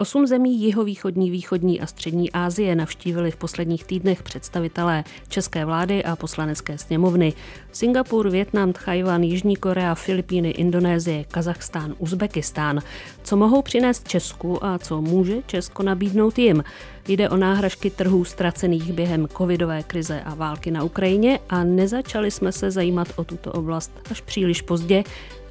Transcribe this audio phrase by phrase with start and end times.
[0.00, 6.16] Osm zemí jihovýchodní, východní a střední Asie navštívili v posledních týdnech představitelé české vlády a
[6.16, 7.32] poslanecké sněmovny.
[7.72, 12.80] Singapur, Větnam, Tchajvan, Jižní Korea, Filipíny, Indonésie, Kazachstán, Uzbekistán.
[13.22, 16.64] Co mohou přinést Česku a co může Česko nabídnout jim?
[17.08, 22.52] Jde o náhražky trhů ztracených během covidové krize a války na Ukrajině a nezačali jsme
[22.52, 25.04] se zajímat o tuto oblast až příliš pozdě,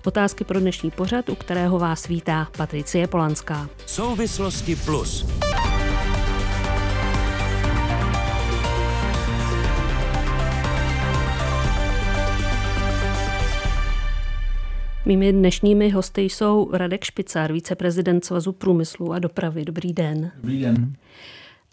[0.05, 3.69] Otázky pro dnešní pořad, u kterého vás vítá Patricie Polanská.
[3.85, 5.25] Souvislosti plus.
[15.05, 19.65] Mými dnešními hosty jsou Radek Špicár, viceprezident Svazu průmyslu a dopravy.
[19.65, 20.31] Dobrý den.
[20.35, 20.93] Dobrý den.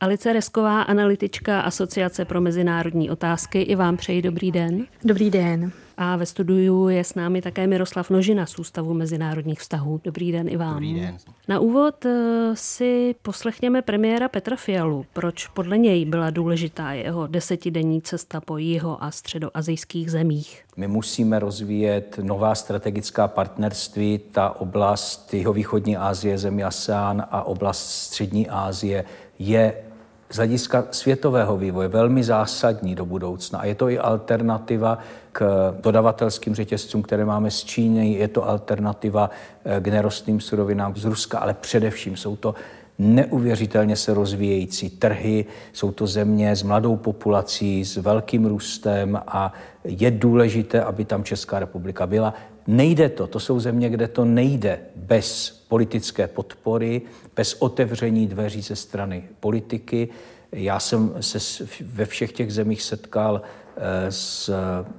[0.01, 3.63] Alice Resková, analytička Asociace pro mezinárodní otázky.
[3.63, 4.87] I vám přeji dobrý den.
[5.05, 5.73] Dobrý den.
[5.99, 10.01] A ve studiu je s námi také Miroslav Nožina z Ústavu mezinárodních vztahů.
[10.05, 10.75] Dobrý den i vám.
[10.75, 11.17] Dobrý den.
[11.49, 15.07] Na úvod eh, si poslechněme premiéra Petra Fialu.
[15.13, 20.65] Proč podle něj byla důležitá jeho desetidenní cesta po jiho a středoazijských zemích?
[20.77, 24.21] My musíme rozvíjet nová strategická partnerství.
[24.33, 29.05] Ta oblast východní Asie, zemí ASEAN a oblast střední Asie
[29.39, 29.86] je
[30.31, 33.59] z hlediska světového vývoje velmi zásadní do budoucna.
[33.59, 34.99] A je to i alternativa
[35.33, 39.31] k dodavatelským řetězcům, které máme z Číny, je to alternativa
[39.65, 42.55] eh, k nerostným surovinám z Ruska, ale především jsou to
[42.99, 49.53] neuvěřitelně se rozvíjející trhy, jsou to země s mladou populací, s velkým růstem a
[49.85, 52.35] je důležité, aby tam Česká republika byla.
[52.67, 57.03] Nejde to, to jsou země, kde to nejde bez politické podpory,
[57.37, 60.09] bez otevření dveří ze strany politiky.
[60.53, 63.43] Já jsem se ve všech těch zemích setkal
[63.77, 64.51] eh, s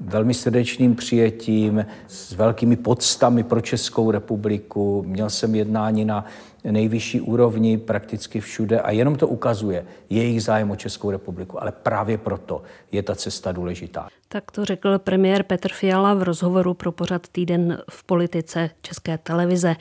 [0.02, 5.04] velmi srdečným přijetím, s velkými podstami pro Českou republiku.
[5.08, 6.26] Měl jsem jednání na
[6.64, 12.18] nejvyšší úrovni prakticky všude a jenom to ukazuje jejich zájem o Českou republiku, ale právě
[12.18, 14.08] proto je ta cesta důležitá.
[14.28, 19.76] Tak to řekl premiér Petr Fiala v rozhovoru pro pořad Týden v politice České televize.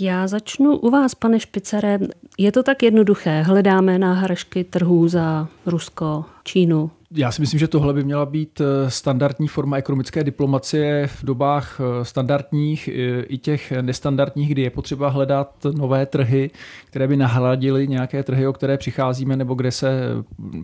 [0.00, 1.98] Já začnu u vás, pane Špicere.
[2.38, 3.42] Je to tak jednoduché?
[3.42, 8.90] Hledáme náhražky trhů za Rusko, Čínu, já si myslím, že tohle by měla být eh,
[8.90, 12.88] standardní forma ekonomické diplomacie v dobách eh, standardních
[13.28, 16.50] i těch nestandardních, kdy je potřeba hledat nové trhy,
[16.86, 20.00] které by nahradily nějaké trhy, o které přicházíme, nebo kde se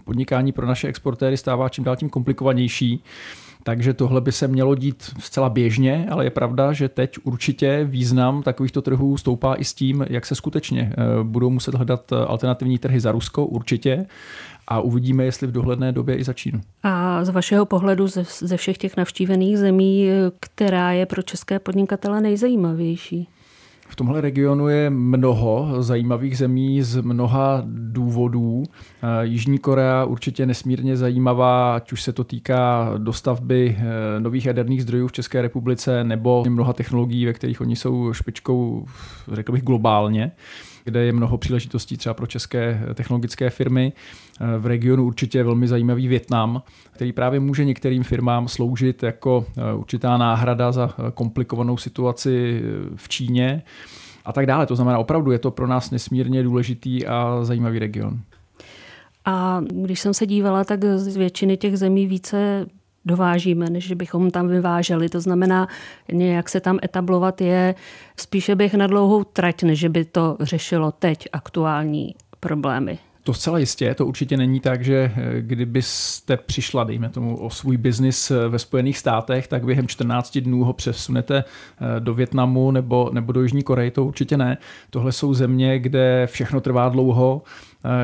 [0.04, 3.02] podnikání pro naše exportéry stává čím dál tím komplikovanější.
[3.64, 8.42] Takže tohle by se mělo dít zcela běžně, ale je pravda, že teď určitě význam
[8.42, 13.00] takovýchto trhů stoupá i s tím, jak se skutečně eh, budou muset hledat alternativní trhy
[13.00, 14.06] za Rusko, určitě
[14.68, 16.60] a uvidíme, jestli v dohledné době i za Čínu.
[16.82, 20.08] A z vašeho pohledu ze, ze všech těch navštívených zemí,
[20.40, 23.28] která je pro české podnikatele nejzajímavější?
[23.92, 28.62] V tomhle regionu je mnoho zajímavých zemí z mnoha důvodů.
[29.22, 35.08] Jižní Korea určitě nesmírně zajímavá, ať už se to týká dostavby eh, nových jaderných zdrojů
[35.08, 38.86] v České republice nebo mnoha technologií, ve kterých oni jsou špičkou,
[39.32, 40.32] řekl bych, globálně
[40.84, 43.92] kde je mnoho příležitostí třeba pro české technologické firmy.
[44.58, 46.62] V regionu určitě je velmi zajímavý Větnam,
[46.92, 52.96] který právě může některým firmám sloužit jako eh, určitá náhrada za eh, komplikovanou situaci eh,
[52.96, 53.62] v Číně
[54.24, 54.66] a tak dále.
[54.66, 58.20] To znamená, opravdu je to pro nás nesmírně důležitý a zajímavý region.
[59.24, 62.66] A když jsem se dívala, tak z většiny těch zemí více
[63.04, 65.08] dovážíme, než bychom tam vyváželi.
[65.08, 65.68] To znamená,
[66.12, 67.74] nějak se tam etablovat je
[68.16, 72.98] spíše bych na dlouhou trať, než by to řešilo teď aktuální problémy.
[73.24, 77.76] To zcela jistě, to určitě není tak, že eh, kdybyste přišla, dejme tomu, o svůj
[77.76, 83.10] biznis eh, ve Spojených státech, tak během 14 dnů ho přesunete eh, do Větnamu nebo,
[83.12, 84.58] nebo do Jižní Koreje, to určitě ne.
[84.90, 87.42] Tohle jsou země, kde všechno trvá dlouho,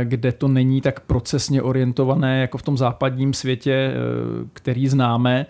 [0.04, 3.94] kde to není tak procesně orientované jako v tom západním světě,
[4.52, 5.46] který známe.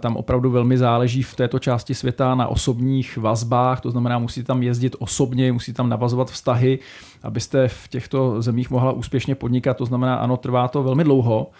[0.00, 4.62] Tam opravdu velmi záleží v této části světa na osobních vazbách, to znamená, musí tam
[4.62, 6.78] jezdit osobně, musí tam navazovat vztahy,
[7.22, 9.76] abyste v těchto zemích mohla úspěšně podnikat.
[9.76, 11.50] To znamená, ano, trvá to velmi dlouho.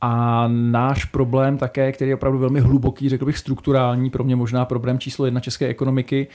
[0.00, 4.64] A náš problém také, který je opravdu velmi hluboký, řekl bych strukturální, pro mě možná
[4.64, 6.26] problém číslo jedna české ekonomiky,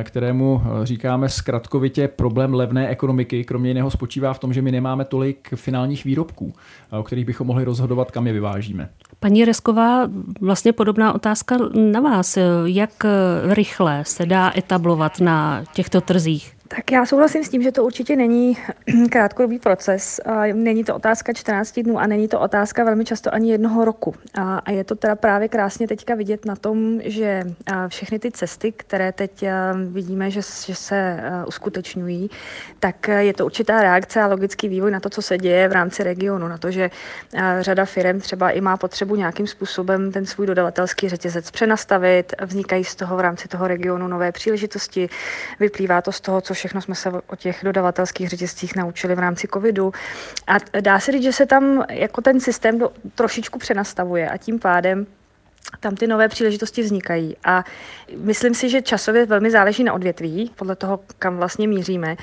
[0.00, 4.72] eh, kterému eh, říkáme zkratkovitě problém levné ekonomiky, kromě jiného spočívá v tom, že my
[4.72, 6.54] nemáme tolik finálních výrobků,
[6.92, 8.88] eh, o kterých bychom mohli rozhodovat, kam je vyvážíme.
[9.20, 10.08] Paní Resková,
[10.40, 11.56] vlastně podobná otázka
[11.92, 12.38] na vás.
[12.64, 13.04] Jak
[13.48, 16.61] rychle se dá etablovat na těchto trzích?
[16.76, 18.58] Tak já souhlasím s tím, že to určitě není
[19.10, 20.20] krátkodobý proces.
[20.52, 24.14] Není to otázka 14 dnů a není to otázka velmi často ani jednoho roku.
[24.34, 27.42] A je to teda právě krásně teďka vidět na tom, že
[27.88, 29.44] všechny ty cesty, které teď
[29.90, 32.30] vidíme, že, že se uskutečňují,
[32.80, 36.02] tak je to určitá reakce a logický vývoj na to, co se děje v rámci
[36.02, 36.90] regionu, na to, že
[37.60, 42.94] řada firm třeba i má potřebu nějakým způsobem ten svůj dodavatelský řetězec přenastavit, vznikají z
[42.94, 45.08] toho v rámci toho regionu nové příležitosti,
[45.60, 49.48] vyplývá to z toho, co všechno jsme se o těch dodavatelských řetězcích naučili v rámci
[49.48, 49.92] covidu.
[50.46, 54.58] A dá se říct, že se tam jako ten systém do, trošičku přenastavuje a tím
[54.58, 55.06] pádem
[55.80, 57.36] tam ty nové příležitosti vznikají.
[57.44, 57.64] A
[58.16, 62.16] myslím si, že časově velmi záleží na odvětví, podle toho, kam vlastně míříme.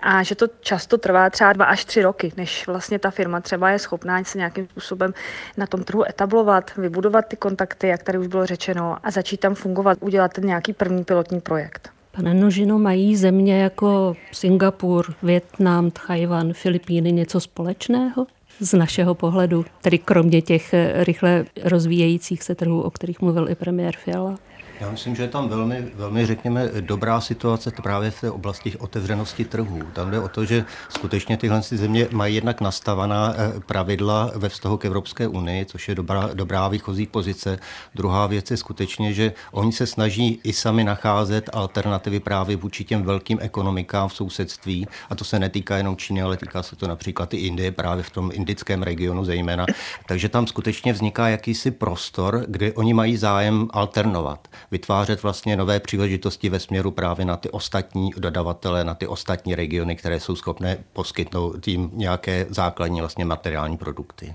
[0.00, 3.70] A že to často trvá třeba dva až tři roky, než vlastně ta firma třeba
[3.70, 5.14] je schopná se nějakým způsobem
[5.56, 9.54] na tom trhu etablovat, vybudovat ty kontakty, jak tady už bylo řečeno, a začít tam
[9.54, 11.95] fungovat, udělat ten nějaký první pilotní projekt.
[12.16, 18.26] Pane Nožino, mají země jako Singapur, Větnam, Tchajvan, Filipíny něco společného?
[18.60, 23.96] z našeho pohledu, tedy kromě těch rychle rozvíjejících se trhů, o kterých mluvil i premiér
[23.96, 24.38] Fiala?
[24.80, 29.44] Já myslím, že je tam velmi, velmi, řekněme, dobrá situace právě v té oblasti otevřenosti
[29.44, 29.82] trhů.
[29.92, 34.76] Tam jde o to, že skutečně tyhle země mají jednak nastavená eh, pravidla ve vztahu
[34.76, 37.58] k Evropské unii, což je dobrá, dobrá výchozí pozice.
[37.94, 43.02] Druhá věc je skutečně, že oni se snaží i sami nacházet alternativy právě vůči těm
[43.02, 44.86] velkým ekonomikám v sousedství.
[45.10, 48.10] A to se netýká jenom Číny, ale týká se to například i Indie, právě v
[48.10, 49.66] tom indickém regionu zejména.
[50.06, 56.48] Takže tam skutečně vzniká jakýsi prostor, kde oni mají zájem alternovat vytvářet vlastně nové příležitosti
[56.48, 61.60] ve směru právě na ty ostatní dodavatele, na ty ostatní regiony, které jsou schopné poskytnout
[61.60, 64.34] tím nějaké základní vlastně materiální produkty.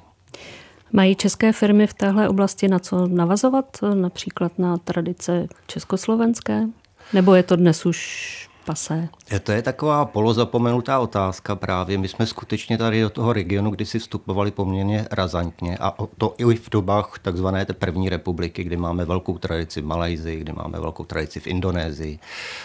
[0.94, 6.68] Mají české firmy v téhle oblasti na co navazovat, například na tradice československé?
[7.14, 9.10] Nebo je to dnes už pasé?
[9.44, 11.98] To je taková polozapomenutá otázka právě.
[11.98, 16.70] My jsme skutečně tady do toho regionu kdysi vstupovali poměrně razantně a to i v
[16.70, 21.40] dobách takzvané té první republiky, kdy máme velkou tradici v Malajzii, kdy máme velkou tradici
[21.40, 22.20] v Indonésii.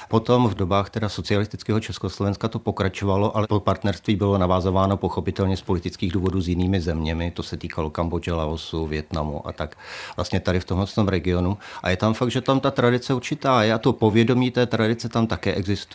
[0.08, 5.62] Potom v dobách teda socialistického Československa to pokračovalo, ale to partnerství bylo navázováno pochopitelně z
[5.62, 7.30] politických důvodů s jinými zeměmi.
[7.30, 9.76] To se týkalo Kambodže, Laosu, Větnamu a tak
[10.16, 11.58] vlastně tady v tomhle regionu.
[11.82, 15.08] A je tam fakt, že tam ta tradice určitá je a to povědomí té tradice
[15.08, 15.85] tam také existuje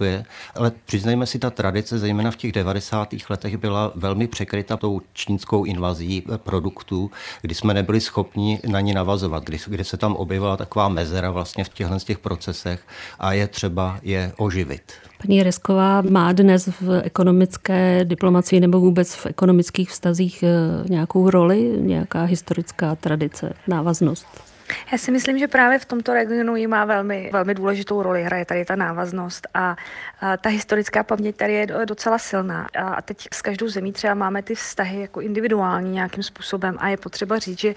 [0.56, 3.10] ale přiznejme si, ta tradice, zejména v těch 90.
[3.30, 7.12] letech, byla velmi překryta tou čínskou invazí produktů,
[7.42, 11.64] kdy jsme nebyli schopni na ní navazovat, kdy, kdy se tam objevila taková mezera vlastně
[11.64, 12.82] v těchto těch procesech
[13.20, 14.82] a je třeba je oživit.
[15.28, 20.50] Paní Resková má dnes v ekonomické diplomacii nebo vůbec v ekonomických vztazích eh,
[20.90, 24.51] nějakou roli, nějaká historická tradice, návaznost?
[24.92, 28.46] Já si myslím, že právě v tomto regionu ji má velmi, velmi důležitou roli, hraje
[28.46, 29.76] tady ta návaznost a,
[30.22, 32.68] a ta historická paměť tady je docela silná.
[32.76, 36.98] A teď s každou zemí třeba máme ty vztahy jako individuální nějakým způsobem a je
[36.98, 37.74] potřeba říct, že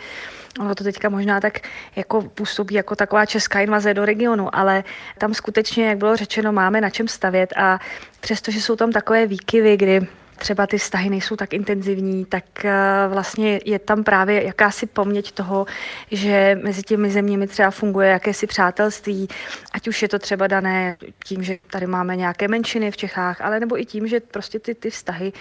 [0.61, 1.59] ono to teďka možná tak
[1.97, 4.85] jako působí jako taková česká invaze do regionu, ale
[5.19, 7.79] tam skutečně, jak bylo řečeno, máme na čem stavět a
[8.21, 10.07] přestože jsou tam takové výkyvy, kdy
[10.37, 12.73] třeba ty vztahy nejsou tak intenzivní, tak eh,
[13.09, 15.67] vlastně je tam právě jakási paměť toho,
[16.11, 19.29] že mezi těmi zeměmi třeba funguje jakési přátelství,
[19.73, 23.61] ať už je to třeba dané tím, že tady máme nějaké menšiny v Čechách, ale
[23.61, 25.33] nebo i tím, že prostě ty, ty vztahy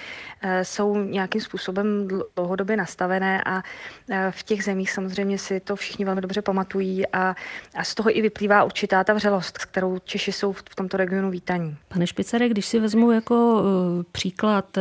[0.42, 3.64] eh, jsou nějakým způsobem dlouhodobě nastavené a
[4.10, 7.36] eh, v těch zemích samozřejmě si to všichni velmi dobře pamatují a,
[7.76, 11.32] a z toho i vyplývá určitá ta vřelost, kterou Češi jsou v, v tomto regionu
[11.32, 11.78] vítaní.
[11.88, 13.64] Pane Špicere, když si vezmu jako
[14.12, 14.78] příklad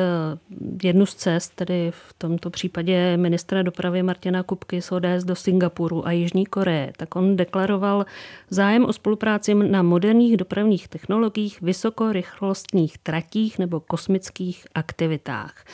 [0.83, 6.07] jednu z cest, tedy v tomto případě ministra dopravy Martina Kupky z ODS do Singapuru
[6.07, 8.07] a Jižní Koreje, tak on deklaroval
[8.51, 15.65] zájem o spolupráci na moderních dopravních technologiích, vysokorychlostních tratích nebo kosmických aktivitách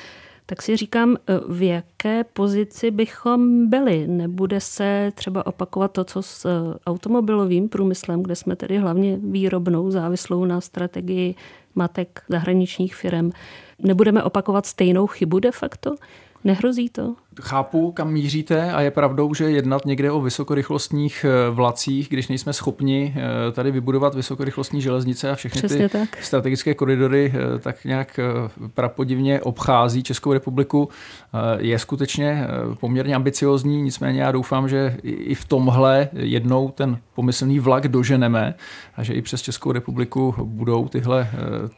[0.50, 1.16] tak si říkám,
[1.49, 4.06] v jaké pozici bychom byli.
[4.06, 6.47] Nebude se třeba opakovat to, co s
[6.87, 11.35] automobilovým průmyslem, kde jsme tedy hlavně výrobnou závislou na strategii
[11.75, 13.30] matek zahraničních firm.
[13.78, 15.94] Nebudeme opakovat stejnou chybu de facto?
[16.44, 17.14] Nehrozí to?
[17.40, 22.52] Chápu, kam míříte a je pravdou, že jednat někde o vysokorychlostních eh, vlacích, když nejsme
[22.52, 26.23] schopni eh, tady vybudovat vysokorychlostní železnice a všechny Přesně ty tak.
[26.23, 28.21] strategické koridory eh, tak nějak
[28.75, 30.88] prapodivně obchází Českou republiku,
[31.59, 32.47] je skutečně
[32.80, 38.54] poměrně ambiciozní, nicméně já doufám, že i v tomhle jednou ten pomyslný vlak doženeme
[38.97, 41.30] a že i přes Českou republiku budou tyhle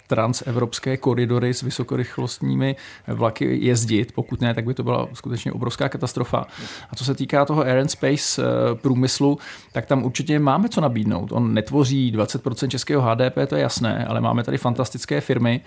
[0.06, 2.76] transevropské koridory s vysokorychlostními
[3.06, 4.12] vlaky jezdit.
[4.12, 6.46] Pokud ne, tak by to byla skutečně skutečně obrovská katastrofa.
[6.90, 8.42] A co se týká toho air and space
[8.82, 9.38] průmyslu,
[9.72, 11.32] tak tam určitě máme co nabídnout.
[11.32, 15.60] On netvoří 20% českého HDP, to je jasné, ale máme tady fantastické firmy,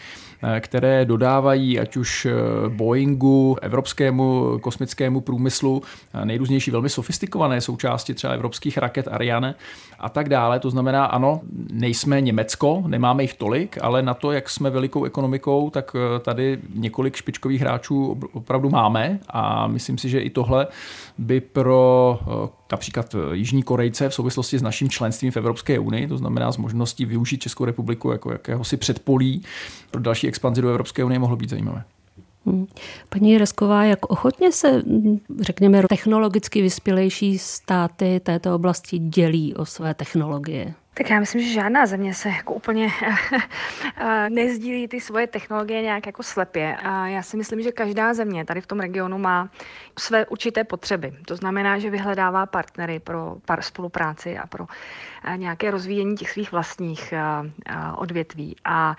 [0.60, 2.28] které dodávají ať už
[2.68, 5.82] Boeingu, evropskému kosmickému průmyslu,
[6.24, 9.56] nejrůznější velmi sofistikované součásti třeba evropských raket Ariane
[10.00, 10.60] a tak dále.
[10.60, 15.70] To znamená, ano, nejsme Německo, nemáme jich tolik, ale na to, jak jsme velikou ekonomikou,
[15.70, 20.68] tak eh, tady několik špičkových hráčů opravdu máme a myslím si, že i tohle
[21.18, 26.08] by pro eh, například eh, Jižní Korejce v souvislosti s naším členstvím v Evropské unii,
[26.08, 29.42] to znamená s možností využít Českou republiku jako jakéhosi předpolí
[29.92, 31.84] pro další expanzi do Evropské unie, mohlo být zajímavé.
[32.46, 32.68] Hmm.
[33.10, 34.82] Paní Resková, jak ochotně se,
[35.40, 40.74] řekněme, technologicky vyspělejší státy této oblasti dělí o své technologie?
[40.94, 42.90] Tak já myslím, že žádná země se jako úplně
[44.30, 46.76] nezdílí ty svoje technologie nějak jako slepě.
[46.76, 49.50] A já si myslím, že každá země tady v tom regionu má
[50.00, 51.14] své určité potřeby.
[51.26, 54.66] To znamená, že vyhledává partnery pro spolupráci a pro
[55.36, 57.14] nějaké rozvíjení těch svých vlastních
[57.96, 58.56] odvětví.
[58.66, 58.96] A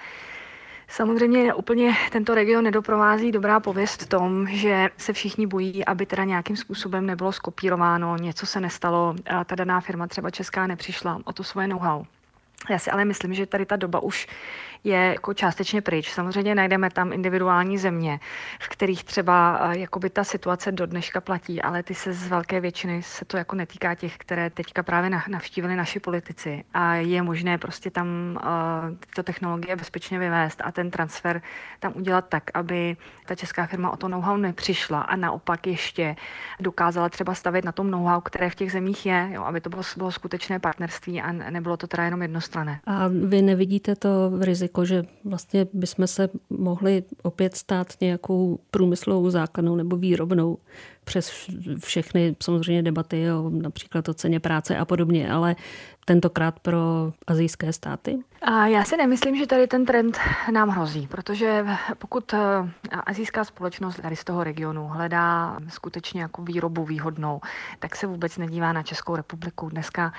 [0.94, 6.24] Samozřejmě úplně tento region nedoprovází dobrá pověst v tom, že se všichni bojí, aby teda
[6.24, 9.14] nějakým způsobem nebylo skopírováno, něco se nestalo,
[9.46, 12.04] ta daná firma třeba česká nepřišla o to svoje know-how.
[12.70, 14.26] Já si ale myslím, že tady ta doba už
[14.84, 16.12] je jako částečně pryč.
[16.12, 18.20] Samozřejmě najdeme tam individuální země,
[18.60, 22.60] v kterých třeba eh, jakoby ta situace do dneška platí, ale ty se z velké
[22.60, 27.58] většiny se to jako netýká těch, které teďka právě navštívili naši politici a je možné
[27.58, 31.42] prostě tam uh, tyto technologie bezpečně vyvést a ten transfer
[31.80, 36.16] tam udělat tak, aby ta česká firma o to know-how nepřišla a naopak ještě
[36.60, 39.82] dokázala třeba stavět na tom know-how, které v těch zemích je, jo, aby to bylo,
[39.96, 42.80] bylo skutečné partnerství a nebylo to teda jenom jednostrané.
[42.86, 48.58] A vy nevidíte to v riziku jako že vlastně bychom se mohli opět stát nějakou
[48.70, 50.58] průmyslovou základnou nebo výrobnou
[51.04, 51.48] přes
[51.84, 55.56] všechny samozřejmě debaty o například o ceně práce a podobně, ale
[56.04, 58.18] tentokrát pro azijské státy?
[58.42, 60.18] A já si nemyslím, že tady ten trend
[60.52, 61.66] nám hrozí, protože
[61.98, 62.38] pokud eh,
[63.06, 67.40] azijská společnost tady z toho regionu hledá skutečně jako výrobu výhodnou,
[67.78, 69.68] tak se vůbec nedívá na Českou republiku.
[69.68, 70.12] Dneska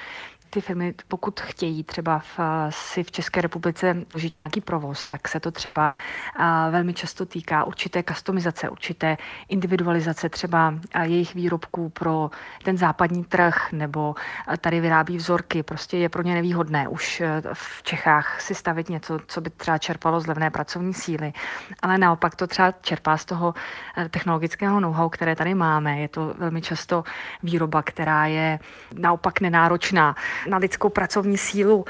[0.49, 5.39] ty firmy, pokud chtějí třeba v, si v České republice užít nějaký provoz, tak se
[5.39, 5.95] to třeba
[6.35, 9.17] a, velmi často týká určité customizace, určité
[9.49, 12.29] individualizace třeba jejich výrobků pro
[12.63, 14.15] ten západní trh, nebo
[14.61, 19.19] tady vyrábí vzorky, prostě je pro ně nevýhodné už e, v Čechách si stavit něco,
[19.27, 21.33] co by třeba čerpalo z levné pracovní síly,
[21.81, 23.53] ale naopak to třeba čerpá z toho
[23.97, 25.99] e, technologického know-how, které tady máme.
[25.99, 27.03] Je to velmi často
[27.43, 28.59] výroba, která je
[28.93, 30.15] naopak nenáročná
[30.49, 31.85] na lidskou pracovní sílu.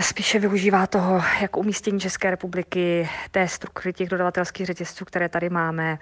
[0.00, 5.98] Spíše využívá toho jako umístění České republiky, té struktury těch dodavatelských řetězců, které tady máme.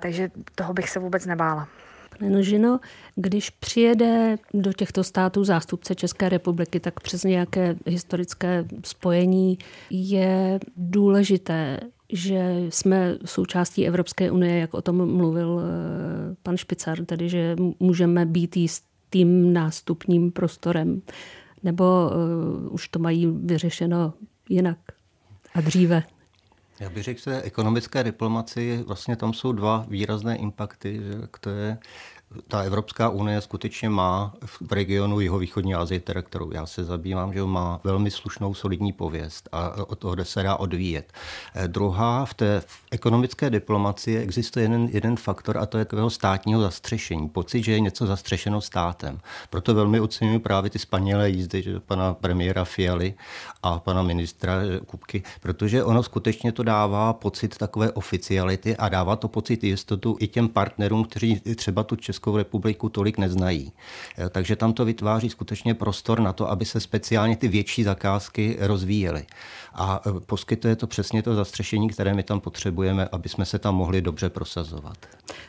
[0.00, 1.68] Takže toho bych se vůbec nebála.
[2.18, 2.80] Pane Nožino,
[3.16, 9.58] když přijede do těchto států zástupce České republiky, tak přes nějaké historické spojení
[9.90, 11.80] je důležité,
[12.12, 18.26] že jsme součástí Evropské unie, jak o tom mluvil eh, pan Špicar, tedy že můžeme
[18.26, 18.56] být
[19.14, 21.02] jistým nástupním prostorem
[21.62, 22.10] nebo
[22.64, 24.14] uh, už to mají vyřešeno
[24.48, 24.78] jinak
[25.54, 26.02] a dříve?
[26.80, 31.78] Já bych řekl, že ekonomické diplomaci, vlastně tam jsou dva výrazné impakty, že to je
[32.48, 37.42] ta Evropská unie skutečně má v regionu jihovýchodní Asie, teda, kterou já se zabývám, že
[37.42, 41.12] má velmi slušnou solidní pověst a od toho se dá odvíjet.
[41.54, 46.60] Eh, druhá, v té ekonomické diplomaci existuje jeden, jeden faktor a to je takového státního
[46.60, 47.28] zastřešení.
[47.28, 49.20] Pocit, že je něco zastřešeno státem.
[49.50, 53.14] Proto velmi oceňuji právě ty spanělé jízdy že pana premiéra Fialy
[53.62, 54.52] a pana ministra
[54.86, 60.28] Kupky, protože ono skutečně to dává pocit takové oficiality a dává to pocit jistotu i
[60.28, 63.72] těm partnerům, kteří třeba tu Českou Českou republiku tolik neznají.
[64.18, 68.56] Eh, takže tam to vytváří skutečně prostor na to, aby se speciálně ty větší zakázky
[68.60, 69.26] rozvíjely.
[69.74, 73.74] A eh, poskytuje to přesně to zastřešení, které my tam potřebujeme, aby jsme se tam
[73.74, 74.96] mohli dobře prosazovat.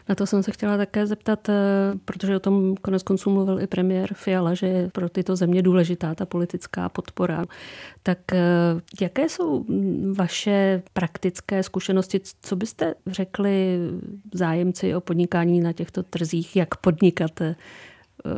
[0.10, 1.54] Na to jsem se chtěla také zeptat, eh,
[2.06, 6.16] protože o tom konec konců mluvil i premiér Fiala, že je pro tyto země důležitá
[6.16, 7.46] ta politická podpora.
[8.04, 8.20] Tak
[9.02, 9.66] jaké jsou
[10.14, 12.22] vaše praktické zkušenosti?
[12.42, 13.80] Co byste řekli
[14.34, 16.56] zájemci o podnikání na těchto trzích?
[16.64, 17.40] Jak podnikat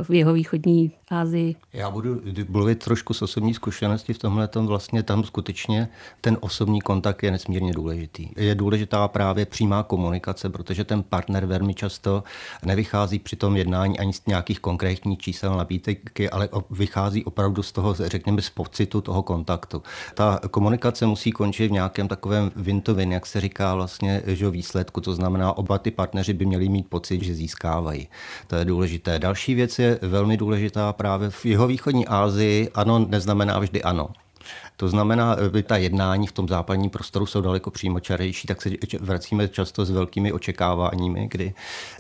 [0.04, 1.56] v jeho východní Ázii?
[1.74, 5.88] Já budu mluvit trošku z osobní zkušenosti v tomhle tom vlastně tam skutečně
[6.22, 8.30] ten osobní kontakt je nesmírně důležitý.
[8.38, 12.24] Je důležitá právě přímá komunikace, protože ten partner velmi často
[12.66, 17.94] nevychází při tom jednání ani z nějakých konkrétních čísel nabídky, ale vychází opravdu z toho,
[17.94, 19.84] řekněme, z pocitu toho kontaktu.
[20.14, 25.02] Ta komunikace musí končit v nějakém takovém vintovin, jak se říká vlastně, že výsledku.
[25.02, 28.08] To znamená, oba ty partneři by měli mít pocit, že získávají.
[28.48, 29.20] To je důležité.
[29.20, 32.70] Další věc je velmi důležitá právě v jeho východní Asii.
[32.76, 34.08] Ano, neznamená vždy ano.
[34.78, 39.48] To znamená, že ta jednání v tom západním prostoru jsou daleko přímočarejší, tak se vracíme
[39.48, 41.54] často s velkými očekáváními, kdy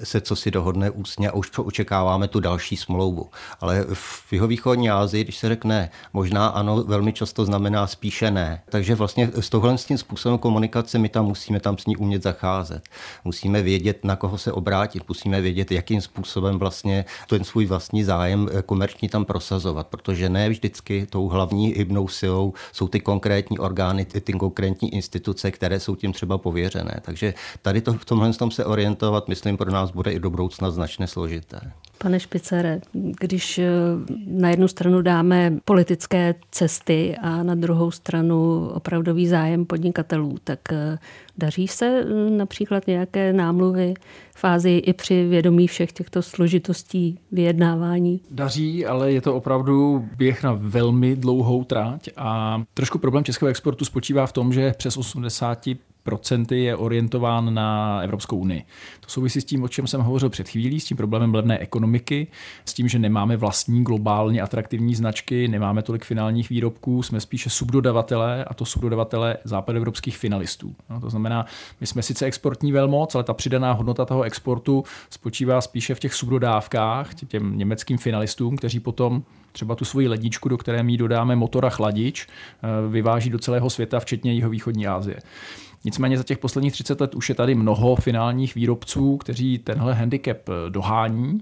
[0.03, 3.29] se co si dohodne ústně a už očekáváme tu další smlouvu.
[3.59, 8.61] Ale v jeho východní Asii, když se řekne možná ano, velmi často znamená spíše ne.
[8.69, 12.23] Takže vlastně s tohle s tím způsobem komunikace my tam musíme tam s ní umět
[12.23, 12.89] zacházet.
[13.23, 18.49] Musíme vědět, na koho se obrátit, musíme vědět, jakým způsobem vlastně ten svůj vlastní zájem
[18.65, 24.21] komerční tam prosazovat, protože ne vždycky tou hlavní hybnou silou jsou ty konkrétní orgány, ty,
[24.21, 26.99] ty konkrétní instituce, které jsou tím třeba pověřené.
[27.01, 30.71] Takže tady to, v tomhle tom se orientovat, myslím, pro nás bude i do budoucna
[30.71, 31.59] značně složité.
[31.97, 32.79] Pane Špicere,
[33.19, 33.71] když eh,
[34.27, 40.97] na jednu stranu dáme politické cesty a na druhou stranu opravdový zájem podnikatelů, tak eh,
[41.37, 43.93] daří se eh, například nějaké námluvy
[44.35, 48.21] fázi i při vědomí všech těchto složitostí vyjednávání?
[48.31, 53.85] Daří, ale je to opravdu běh na velmi dlouhou tráť a trošku problém českého exportu
[53.85, 55.67] spočívá v tom, že přes 80
[56.05, 58.63] procenty je orientován na Evropskou unii.
[58.99, 62.27] To souvisí s tím, o čem jsem hovořil před chvílí, s tím problémem levné ekonomiky,
[62.65, 68.45] s tím, že nemáme vlastní globálně atraktivní značky, nemáme tolik finálních výrobků, jsme spíše subdodavatele
[68.45, 70.75] a to subdodavatele západoevropských finalistů.
[70.89, 71.45] No, to znamená,
[71.81, 76.13] my jsme sice exportní velmoc, ale ta přidaná hodnota toho exportu spočívá spíše v těch
[76.13, 81.65] subdodávkách těm německým finalistům, kteří potom třeba tu svoji ledničku, do které my dodáme motor
[81.65, 85.19] a chladič, eh, vyváží do celého světa, včetně jeho východní Asie.
[85.85, 90.37] Nicméně za těch posledních 30 let už je tady mnoho finálních výrobců, kteří tenhle handicap
[90.69, 91.41] dohání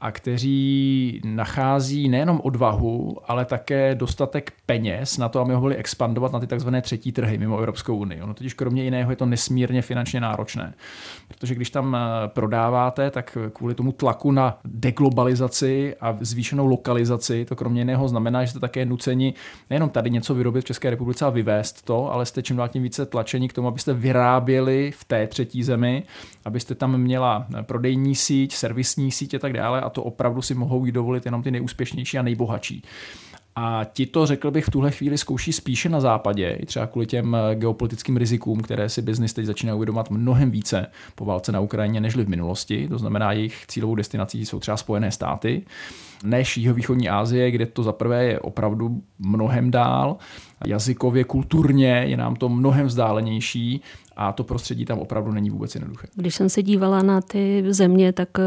[0.00, 6.40] a kteří nachází nejenom odvahu, ale také dostatek peněz na to, aby mohli expandovat na
[6.40, 8.22] ty takzvané třetí trhy mimo Evropskou unii.
[8.22, 10.74] Ono totiž kromě jiného je to nesmírně finančně náročné.
[11.28, 17.56] Protože když tam eh, prodáváte, tak kvůli tomu tlaku na deglobalizaci a zvýšenou lokalizaci, to
[17.56, 19.34] kromě jiného znamená, že jste také nuceni
[19.70, 22.82] nejenom tady něco vyrobit v České republice a vyvést to, ale jste čím dál tím
[22.82, 26.02] více tlačeni k tomu, abyste vyráběli v té třetí zemi,
[26.44, 30.84] abyste tam měla prodejní síť, servisní síť a tak dále a to opravdu si mohou
[30.84, 32.82] jí dovolit jenom ty nejúspěšnější a nejbohatší.
[33.56, 37.06] A ti to, řekl bych, v tuhle chvíli zkouší spíše na západě, i třeba kvůli
[37.06, 42.00] těm geopolitickým rizikům, které si biznis teď začíná uvědomovat mnohem více po válce na Ukrajině,
[42.00, 42.88] nežli v minulosti.
[42.88, 45.62] To znamená, jejich cílovou destinací jsou třeba Spojené státy,
[46.24, 50.16] než jihovýchodní Asie, kde to zaprvé je opravdu mnohem dál.
[50.66, 53.80] Jazykově, kulturně je nám to mnohem vzdálenější
[54.16, 56.08] a to prostředí tam opravdu není vůbec jednoduché.
[56.14, 58.42] Když jsem se dívala na ty země, tak eh,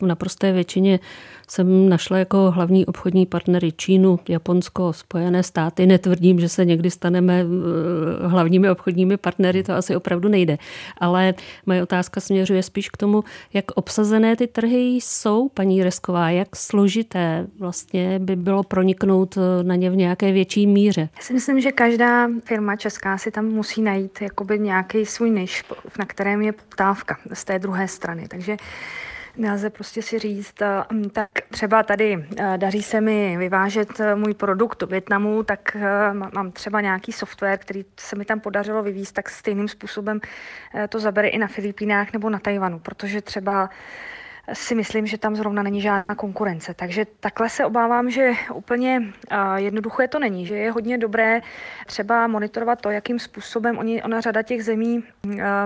[0.00, 1.00] v naprosté většině
[1.48, 5.86] jsem našla jako hlavní obchodní partnery Čínu, Japonsko, Spojené státy.
[5.86, 10.58] Netvrdím, že se někdy staneme eh, hlavními obchodními partnery, to asi opravdu nejde.
[10.98, 11.34] Ale
[11.66, 17.46] moje otázka směřuje spíš k tomu, jak obsazené ty trhy jsou, paní Resková, jak složité
[17.58, 21.08] vlastně by bylo proniknout eh, na ně v nějaké větší míře.
[21.16, 25.64] Já si myslím, že každá firma česká si tam musí najít jakoby nějaký svůj niž,
[25.98, 28.28] na kterém je poptávka z té druhé strany.
[28.28, 28.56] Takže
[29.36, 30.54] nelze prostě si říct,
[30.92, 35.76] hm, tak třeba tady eh, daří se mi vyvážet eh, můj produkt do Větnamu, tak
[35.76, 40.20] eh, mám třeba nějaký software, který se mi tam podařilo vyvízt, tak stejným způsobem
[40.88, 43.70] to zabere i na Filipínách nebo na Tajvanu, protože třeba
[44.52, 46.74] si myslím, že tam zrovna není žádná konkurence.
[46.74, 49.02] Takže takhle se obávám, že úplně
[49.56, 51.40] jednoduché to není, že je hodně dobré
[51.86, 55.04] třeba monitorovat to, jakým způsobem oni, ona řada těch zemí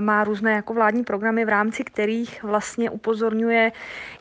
[0.00, 3.72] má různé jako vládní programy, v rámci kterých vlastně upozorňuje,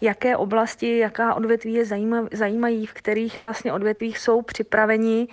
[0.02, 1.86] jaké oblasti, jaká odvětví je
[2.32, 5.28] zajímají, v kterých vlastně odvětvích jsou připraveni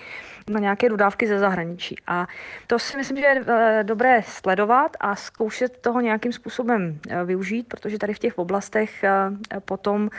[0.50, 1.96] na nějaké dodávky ze zahraničí.
[2.06, 2.26] A
[2.66, 7.66] to si myslím, že je eh, dobré sledovat a zkoušet toho nějakým způsobem eh, využít,
[7.68, 9.10] protože tady v těch oblastech eh,
[9.60, 10.10] potom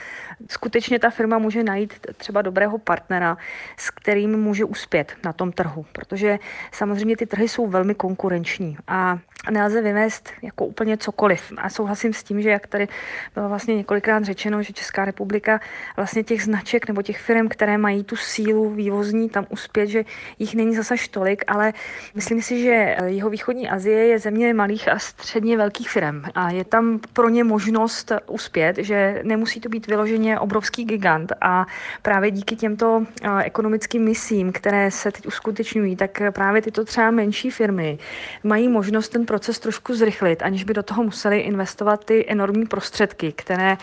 [0.50, 3.38] skutečně ta firma může najít třeba dobrého partnera,
[3.78, 6.40] s kterým může uspět na tom trhu, protože
[6.72, 9.20] samozřejmě ty trhy jsou velmi konkurenční a
[9.52, 11.54] nelze vyvést jako úplně cokoliv.
[11.58, 12.88] A souhlasím s tím, že jak tady
[13.34, 15.60] bylo vlastně několikrát řečeno, že Česká republika
[15.96, 20.04] vlastně těch značek nebo těch firm, které mají tu sílu vývozní tam uspět, že
[20.39, 21.73] jich není zase tolik, ale
[22.15, 26.63] myslím si, že jeho východní Azie je země malých a středně velkých firm a je
[26.63, 31.65] tam pro ně možnost uspět, že nemusí to být vyloženě obrovský gigant a
[32.01, 33.06] právě díky těmto
[33.43, 37.97] ekonomickým misím, které se teď uskutečňují, tak právě tyto třeba menší firmy
[38.43, 43.32] mají možnost ten proces trošku zrychlit, aniž by do toho museli investovat ty enormní prostředky,
[43.32, 43.78] které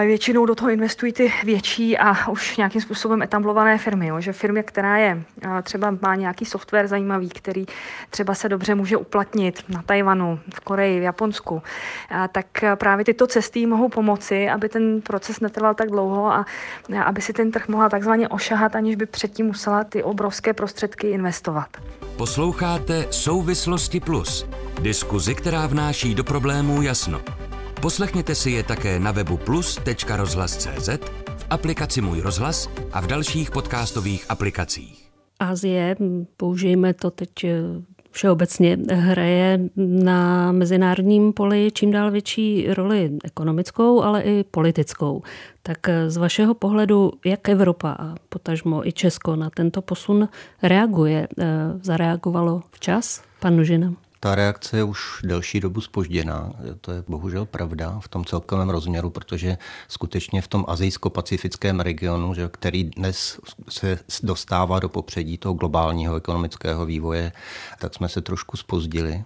[0.00, 4.06] většinou do toho investují ty větší a už nějakým způsobem etablované firmy.
[4.06, 4.20] Jo?
[4.20, 5.22] Že firmy, která je
[5.62, 7.66] třeba má nějaký software zajímavý, který
[8.10, 11.62] třeba se dobře může uplatnit na Tajvanu, v Koreji, v Japonsku,
[12.32, 16.46] tak právě tyto cesty mohou pomoci, aby ten proces netrval tak dlouho a
[17.04, 21.68] aby si ten trh mohla takzvaně ošahat, aniž by předtím musela ty obrovské prostředky investovat.
[22.16, 24.46] Posloucháte Souvislosti Plus,
[24.80, 27.20] diskuzi, která vnáší do problémů jasno.
[27.84, 30.88] Poslechněte si je také na webu plus.rozhlas.cz,
[31.36, 35.10] v aplikaci Můj rozhlas a v dalších podcastových aplikacích.
[35.40, 35.96] Azie,
[36.36, 37.58] použijeme to teď eh,
[38.10, 45.22] všeobecně, hraje na mezinárodním poli čím dál větší roli ekonomickou, ale i politickou.
[45.62, 50.28] Tak eh, z vašeho pohledu, jak Evropa a potažmo i Česko na tento posun
[50.62, 51.28] reaguje?
[51.38, 51.46] Eh,
[51.82, 53.22] zareagovalo včas?
[53.40, 56.52] Pan Nužina ta reakce je už delší dobu spožděná.
[56.80, 59.58] To je bohužel pravda v tom celkovém rozměru, protože
[59.88, 66.86] skutečně v tom azijsko-pacifickém regionu, že, který dnes se dostává do popředí toho globálního ekonomického
[66.86, 67.32] vývoje,
[67.78, 69.24] tak jsme se trošku spozdili.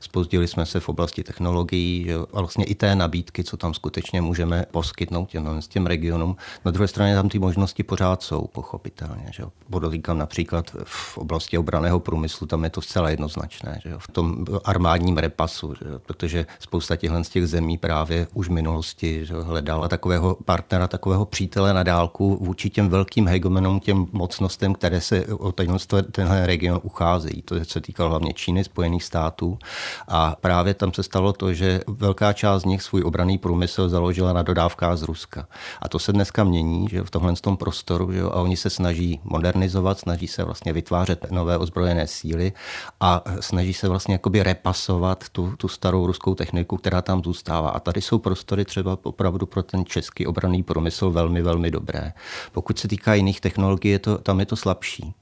[0.00, 4.20] Spozdili jsme se v oblasti technologií že, a vlastně i té nabídky, co tam skutečně
[4.20, 6.36] můžeme poskytnout těm, těm regionům.
[6.64, 9.26] Na druhé straně tam ty možnosti pořád jsou, pochopitelně.
[9.32, 9.44] Že.
[9.70, 13.80] Podotýkám například v oblasti obraného průmyslu, tam je to zcela jednoznačné.
[13.82, 13.94] Že.
[13.98, 19.26] V tom armádním repasu, že, protože spousta těchto z těch zemí právě už v minulosti
[19.26, 25.00] že, hledala takového partnera, takového přítele na dálku vůči těm velkým hegemonům, těm mocnostem, které
[25.00, 25.52] se o
[26.12, 27.42] tenhle region ucházejí.
[27.42, 29.58] To se týkalo hlavně Číny, Spojených států
[30.08, 34.32] a právě tam se stalo to, že velká část z nich svůj obraný průmysl založila
[34.32, 35.48] na dodávkách z Ruska.
[35.82, 39.20] A to se dneska mění že v tomhle tom prostoru že a oni se snaží
[39.24, 42.52] modernizovat, snaží se vlastně vytvářet nové ozbrojené síly
[43.00, 47.70] a snaží se vlastně jakoby repasovat tu, tu starou ruskou techniku, která tam zůstává.
[47.70, 52.12] A tady jsou prostory třeba opravdu pro ten český obraný průmysl velmi, velmi dobré.
[52.52, 55.14] Pokud se týká jiných technologií, je to, tam je to slabší.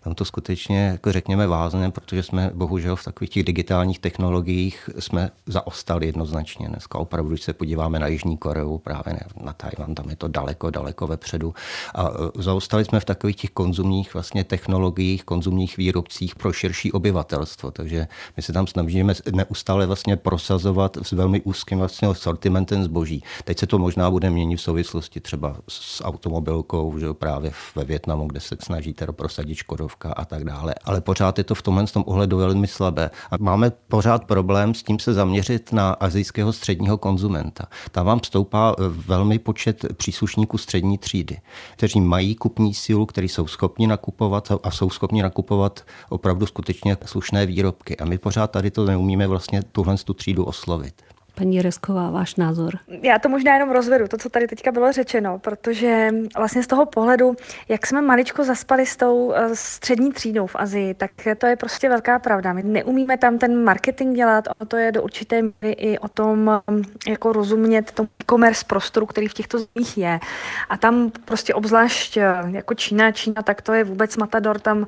[0.00, 5.30] Tam to skutečně, jako řekněme, vázne, protože jsme bohužel v takových těch digitálních technologiích jsme
[5.46, 6.68] zaostali jednoznačně.
[6.68, 10.70] Dneska opravdu, když se podíváme na Jižní Koreu, právě na Tajvan, tam je to daleko,
[10.70, 11.54] daleko vepředu.
[11.94, 17.70] A e, zaostali jsme v takových těch konzumních vlastně technologiích, konzumních výrobcích pro širší obyvatelstvo.
[17.70, 23.22] Takže my se tam snažíme neustále vlastně prosazovat s velmi úzkým vlastně sortimentem zboží.
[23.44, 28.26] Teď se to možná bude měnit v souvislosti třeba s automobilkou, že právě ve Větnamu,
[28.26, 30.74] kde se snažíte prosadit Škodovka a tak dále.
[30.84, 33.10] Ale pořád je to v tomhle tom ohledu velmi slabé.
[33.30, 37.64] A máme pořád problém s tím se zaměřit na azijského středního konzumenta.
[37.90, 41.38] Tam vám stoupá eh, velmi počet příslušníků střední třídy,
[41.72, 47.46] kteří mají kupní sílu, kteří jsou schopni nakupovat a jsou schopni nakupovat opravdu skutečně slušné
[47.46, 47.96] výrobky.
[47.96, 51.11] A my pořád tady to neumíme vlastně tuhle tu třídu oslovit.
[51.34, 52.78] Paní Resková, váš názor?
[53.02, 56.86] Já to možná jenom rozvedu, to, co tady teďka bylo řečeno, protože vlastně z toho
[56.86, 57.36] pohledu,
[57.68, 61.88] jak jsme maličko zaspali s tou eh, střední třídou v Azii, tak to je prostě
[61.88, 62.52] velká pravda.
[62.52, 66.60] My neumíme tam ten marketing dělat, o to je do určité míry i o tom,
[66.70, 70.20] mm, jako rozumět tom e-commerce prostoru, který v těchto zemích je.
[70.68, 74.86] A tam prostě obzvlášť eh, jako Čína, Čína, tak to je vůbec matador, tam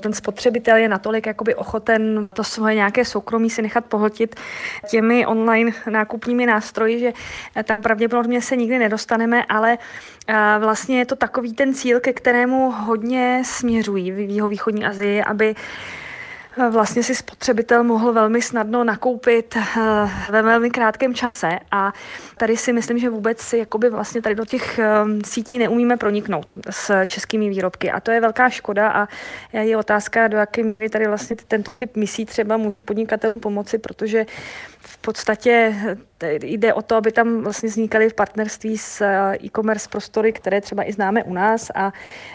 [0.00, 4.36] ten spotřebitel je natolik jakoby ochoten to svoje nějaké soukromí si nechat pohltit
[4.90, 7.12] těmi online nákupními nástroji, že
[7.64, 9.78] tam pravděpodobně se nikdy nedostaneme, ale
[10.58, 15.54] vlastně je to takový ten cíl, ke kterému hodně směřují v jihovýchodní Azii, aby
[16.70, 21.92] vlastně si spotřebitel mohl velmi snadno nakoupit eh, ve velmi krátkém čase a
[22.36, 27.06] tady si myslím, že vůbec jakoby vlastně tady do těch eh, sítí neumíme proniknout s
[27.08, 29.08] českými výrobky a to je velká škoda a
[29.52, 34.26] je otázka, do jaké míry tady vlastně tento typ misí třeba můj podnikatel pomoci, protože
[34.80, 35.74] v podstatě
[36.22, 40.88] jde o to, aby tam vlastně vznikaly v partnerství s eh, e-commerce prostory, které třeba
[40.88, 41.92] i známe u nás a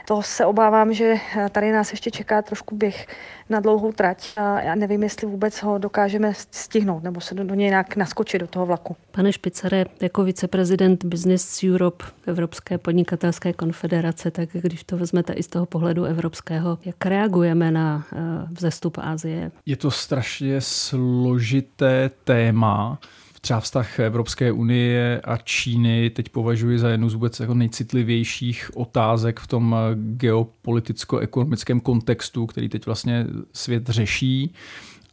[0.08, 1.16] to se obávám, že
[1.52, 3.08] tady nás ještě čeká trošku běh
[3.50, 7.56] na dlouhou trať a já nevím, jestli vůbec ho dokážeme stihnout nebo se do, do
[7.56, 8.96] něj nějak naskočit do toho vlaku.
[9.12, 15.48] Pane Špicare, jako viceprezident Business Europe Evropské podnikatelské konfederace, tak když to vezmete i z
[15.48, 18.18] toho pohledu evropského, jak reagujeme na eh,
[18.52, 19.52] vzestup Asie?
[19.66, 23.00] Je to strašně složité téma
[23.42, 29.40] třeba vztah Evropské unie a Číny teď považuji za jednu z vůbec jako nejcitlivějších otázek
[29.40, 34.54] v tom geopoliticko-ekonomickém kontextu, který teď vlastně svět řeší.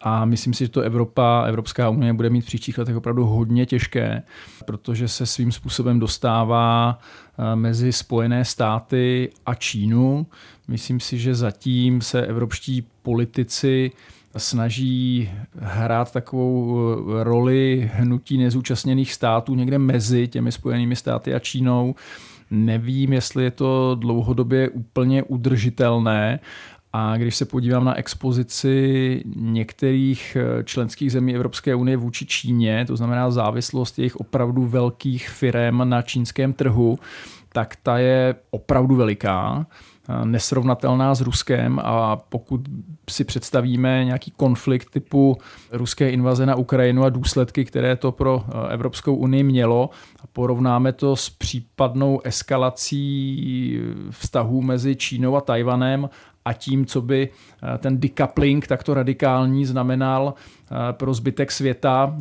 [0.01, 3.67] A myslím si, že to Evropa, Evropská unie bude mít v příštích letech opravdu hodně
[3.67, 4.23] těžké,
[4.64, 10.27] protože se svým způsobem dostává eh, mezi Spojené státy a Čínu.
[10.69, 13.91] Myslím si, že zatím se evropští politici
[14.38, 21.94] snaží hrát takovou eh, roli hnutí nezúčastněných států někde mezi těmi Spojenými státy a Čínou.
[22.51, 26.40] Nevím, jestli je to dlouhodobě úplně udržitelné
[26.92, 32.96] a když se podívám na expozici některých eh, členských zemí Evropské unie vůči Číně, to
[32.96, 36.98] znamená závislost jejich opravdu velkých firm na čínském trhu,
[37.53, 39.66] tak ta je opravdu veliká
[40.25, 41.81] nesrovnatelná s Ruskem.
[41.85, 42.61] A pokud
[43.11, 45.38] si představíme nějaký konflikt typu
[45.73, 49.90] ruské invaze na Ukrajinu a důsledky, které to pro eh, Evropskou unii mělo
[50.21, 56.09] a porovnáme to s případnou eskalací vztahů mezi Čínou a Tajvanem
[56.49, 62.17] a tím, co by eh, ten decoupling takto radikální znamenal eh, pro zbytek světa,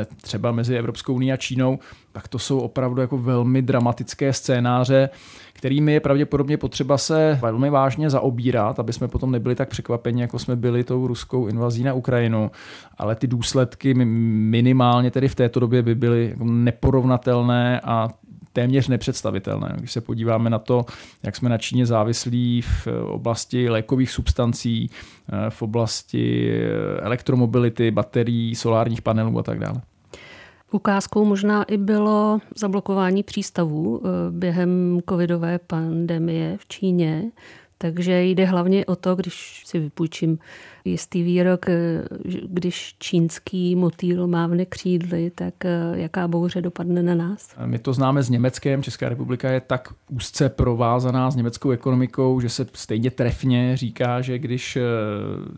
[0.00, 1.78] eh, třeba mezi Evropskou unii a Čínou,
[2.12, 5.10] tak to jsou opravdu jako velmi dramatické scénáře,
[5.52, 10.38] kterými je pravděpodobně potřeba se velmi vážně zaobírat, aby jsme potom nebyli tak překvapeni, jako
[10.38, 12.50] jsme byli tou ruskou invazí na Ukrajinu.
[12.98, 18.08] Ale ty důsledky minimálně tedy v této době by byly jako neporovnatelné a
[18.58, 19.74] téměř nepředstavitelné.
[19.78, 20.84] Když se podíváme na to,
[21.22, 24.90] jak jsme na Číně závislí v oblasti lékových substancí,
[25.32, 29.80] eh, v oblasti eh, elektromobility, baterií, solárních panelů a tak dále.
[30.72, 37.30] Ukázkou možná i bylo zablokování přístavů eh, během covidové pandemie v Číně.
[37.78, 40.38] Takže jde hlavně o to, když si vypůjčím
[40.90, 42.04] jistý výrok, eh,
[42.44, 47.48] když čínský motýl mávne křídly, tak eh, jaká bouře dopadne na nás?
[47.66, 48.82] My to známe s Německem.
[48.82, 54.38] Česká republika je tak úzce provázaná s německou ekonomikou, že se stejně trefně říká, že
[54.38, 54.82] když eh,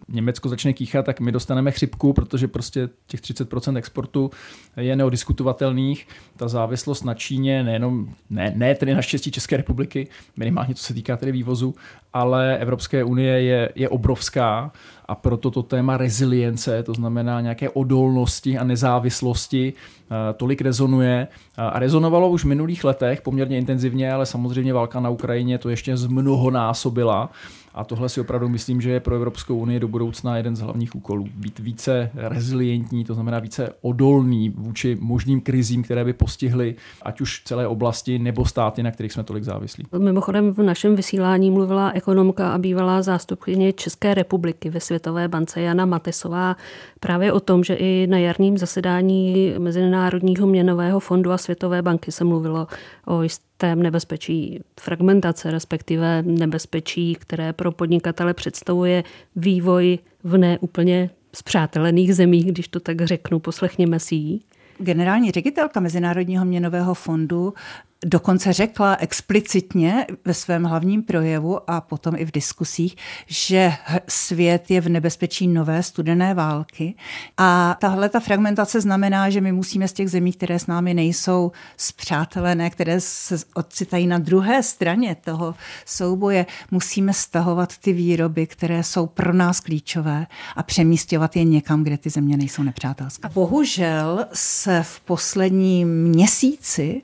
[0.08, 4.30] Německo začne kýchat, tak my dostaneme chřipku, protože prostě těch 30% exportu
[4.76, 6.06] je neodiskutovatelných.
[6.36, 11.16] Ta závislost na Číně, nejenom, ne, ne tedy naštěstí České republiky, minimálně co se týká
[11.16, 11.74] tedy vývozu,
[12.12, 14.72] ale Evropské unie je, je obrovská
[15.10, 21.28] a proto to téma rezilience, to znamená nějaké odolnosti a nezávislosti, eh, tolik rezonuje.
[21.56, 25.96] A rezonovalo už v minulých letech poměrně intenzivně, ale samozřejmě válka na Ukrajině to ještě
[25.96, 27.30] zmnohonásobila.
[27.74, 30.94] A tohle si opravdu myslím, že je pro Evropskou unii do budoucna jeden z hlavních
[30.94, 31.26] úkolů.
[31.34, 37.42] Být více rezilientní, to znamená více odolný vůči možným krizím, které by postihly ať už
[37.44, 39.84] celé oblasti nebo státy, na kterých jsme tolik závislí.
[39.98, 45.86] Mimochodem v našem vysílání mluvila ekonomka a bývalá zástupkyně České republiky ve Světové bance Jana
[45.86, 46.56] Matesová
[47.00, 52.24] právě o tom, že i na jarním zasedání Mezinárodního měnového fondu a Světové banky se
[52.24, 52.66] mluvilo
[53.06, 53.22] o
[53.66, 59.04] jistém nebezpečí fragmentace, respektive nebezpečí, které pro podnikatele představuje
[59.36, 64.40] vývoj v neúplně zpřátelených zemích, když to tak řeknu, poslechněme si ji.
[64.78, 67.54] Generální ředitelka Mezinárodního měnového fondu
[68.04, 73.72] dokonce řekla explicitně ve svém hlavním projevu a potom i v diskusích, že
[74.08, 76.94] svět je v nebezpečí nové studené války.
[77.36, 81.52] A tahle ta fragmentace znamená, že my musíme z těch zemí, které s námi nejsou
[81.76, 85.54] zpřátelené, které se ocitají na druhé straně toho
[85.86, 91.98] souboje, musíme stahovat ty výroby, které jsou pro nás klíčové a přemístěvat je někam, kde
[91.98, 93.28] ty země nejsou nepřátelské.
[93.28, 97.02] Bohužel se v posledním měsíci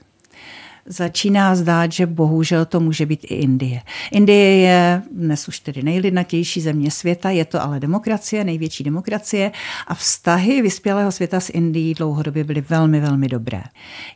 [0.87, 3.81] začíná zdát, že bohužel to může být i Indie.
[4.13, 9.53] Indie je dnes už tedy nejlidnatější země světa, je to ale demokracie, největší demokracie
[9.87, 13.63] a vztahy vyspělého světa s Indií dlouhodobě byly velmi, velmi dobré.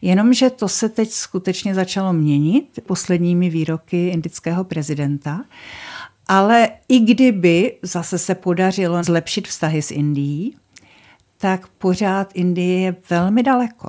[0.03, 5.45] Jenomže to se teď skutečně začalo měnit posledními výroky indického prezidenta.
[6.29, 10.57] Ale i kdyby zase se podařilo zlepšit vztahy s Indií,
[11.39, 13.89] tak pořád Indie je velmi daleko.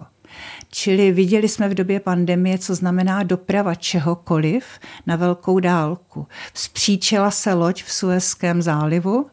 [0.72, 4.66] Čili viděli jsme v době pandemie, co znamená doprava čehokoliv
[5.08, 6.28] na velkou dálku.
[6.54, 9.26] Vzpříčila se loď v Suezském zálivu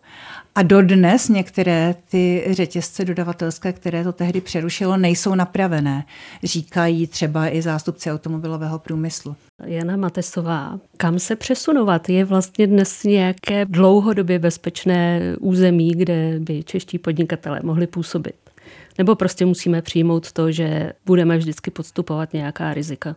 [0.54, 6.04] a dodnes některé ty řetězce dodavatelské, které to tehdy přerušilo, nejsou napravené.
[6.42, 9.36] Říkají třeba i zástupci automobilového průmyslu.
[9.64, 12.08] Jana Matesová, kam se přesunovat?
[12.08, 18.47] Je vlastně dnes nějaké dlouhodobě bezpečné území, kde by čeští podnikatelé mohli působit?
[18.98, 23.16] Nebo prostě musíme přijmout to, že budeme vždycky podstupovat nějaká rizika?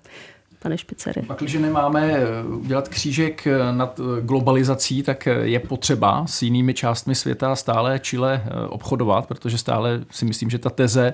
[0.61, 1.21] pane Špicery.
[1.21, 6.73] Pak, když nemáme eh, udělat křížek eh, nad eh, globalizací, tak je potřeba s jinými
[6.73, 11.13] částmi světa stále Chile obchodovat, protože stále si myslím, že ta teze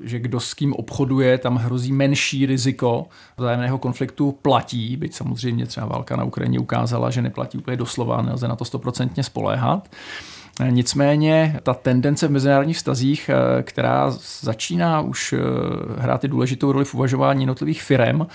[0.00, 5.86] že kdo s kým obchoduje, tam hrozí menší riziko vzájemného konfliktu platí, byť samozřejmě třeba
[5.86, 9.88] válka na Ukrajině ukázala, že neplatí úplně doslova, nelze na to stoprocentně spoléhat.
[10.70, 15.38] Nicméně ta tendence v mezinárodních vztazích, eh, která začíná už eh,
[15.98, 18.26] hrát i důležitou roli v uvažování jednotlivých firm,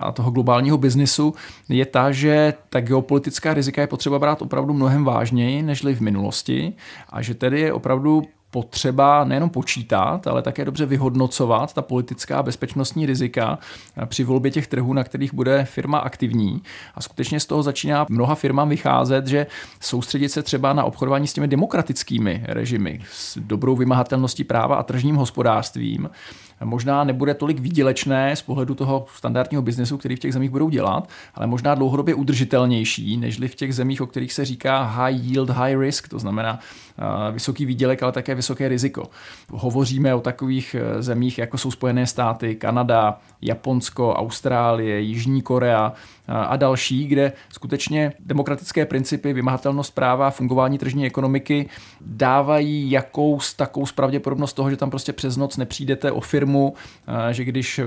[0.00, 1.34] a toho globálního biznisu
[1.68, 6.72] je ta, že ta geopolitická rizika je potřeba brát opravdu mnohem vážněji, nežli v minulosti
[7.08, 12.42] a že tedy je opravdu potřeba nejenom počítat, ale také dobře vyhodnocovat ta politická a
[12.42, 13.58] bezpečnostní rizika
[14.06, 16.62] při volbě těch trhů, na kterých bude firma aktivní.
[16.94, 19.46] A skutečně z toho začíná mnoha firmám vycházet, že
[19.80, 25.16] soustředit se třeba na obchodování s těmi demokratickými režimy, s dobrou vymahatelností práva a tržním
[25.16, 26.10] hospodářstvím,
[26.64, 31.08] možná nebude tolik výdělečné z pohledu toho standardního biznesu, který v těch zemích budou dělat,
[31.34, 35.76] ale možná dlouhodobě udržitelnější, nežli v těch zemích, o kterých se říká high yield, high
[35.76, 36.58] risk, to znamená
[37.32, 39.04] vysoký výdělek, ale také vysoké riziko.
[39.50, 45.92] Hovoříme o takových e, zemích, jako jsou Spojené státy, Kanada, Japonsko, Austrálie, Jižní Korea
[46.28, 51.68] a další, kde skutečně demokratické principy, vymahatelnost práva, fungování tržní ekonomiky
[52.00, 56.74] dávají jakous takovou pravděpodobnost toho, že tam prostě přes noc nepřijdete o firmu,
[57.30, 57.80] že když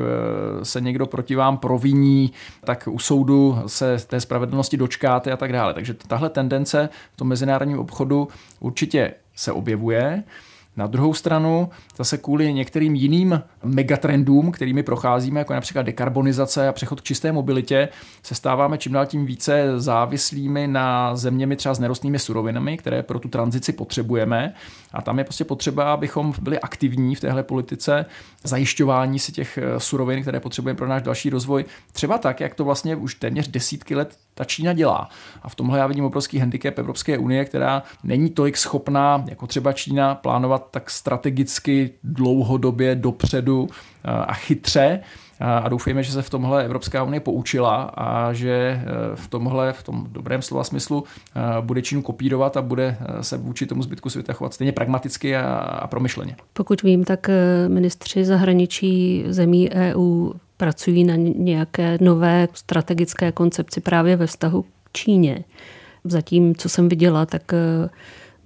[0.64, 2.32] se někdo proti vám proviní,
[2.64, 5.74] tak u soudu se té spravedlnosti dočkáte a tak dále.
[5.74, 8.28] Takže tahle tendence v tom mezinárodním obchodu
[8.60, 9.03] určitě
[9.36, 10.24] se objevuje.
[10.78, 17.02] Na druhou stranu, zase kvůli některým jiným megatrendům, kterými procházíme, jako například dekarbonizace a přechod
[17.02, 17.90] k čisté mobilitě,
[18.24, 23.20] se stáváme čím dál tím více závislými na zeměmi třeba s nerostnými surovinami, které pro
[23.20, 24.54] tu tranzici potřebujeme.
[24.94, 28.06] A tam je prostě potřeba, abychom byli aktivní v téhle politice
[28.44, 31.66] zajišťování si těch surovin, které potřebujeme pro náš další rozvoj.
[31.92, 35.10] Třeba tak, jak to vlastně už téměř desítky let ta Čína dělá.
[35.42, 39.74] A v tomhle já vidím obrovský handicap Evropské unie, která není tolik schopná, jako třeba
[39.74, 45.00] Čína, plánovat tak strategicky dlouhodobě dopředu eh, a chytře.
[45.40, 48.86] A doufejme, že se v tomhle Evropská unie poučila a že eh,
[49.16, 53.66] v tomhle, v tom dobrém slova smyslu, eh, bude Čínu kopírovat a bude se vůči
[53.66, 56.36] tomu zbytku světa chovat stejně pragmaticky a, a promyšleně.
[56.54, 57.30] Pokud vím, tak
[57.68, 65.44] ministři zahraničí zemí EU pracují na nějaké nové strategické koncepci právě ve vztahu k Číně.
[66.04, 67.52] Zatím, co jsem viděla, tak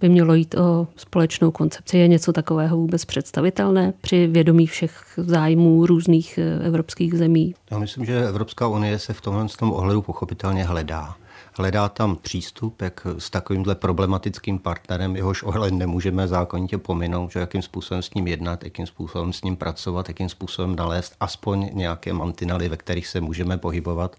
[0.01, 1.97] by mělo jít o společnou koncepci.
[1.97, 7.55] Je něco takového vůbec představitelné při vědomí všech zájmů různých eh, evropských zemí?
[7.71, 11.15] Já myslím, že Evropská unie se v tomhle tom ohledu pochopitelně hledá
[11.57, 17.61] hledá tam přístup, jak s takovýmhle problematickým partnerem, jehož ohled nemůžeme zákonitě pominout, že jakým
[17.61, 22.69] způsobem s ním jednat, jakým způsobem s ním pracovat, jakým způsobem nalézt aspoň nějaké mantinely,
[22.69, 24.15] ve kterých se můžeme pohybovat.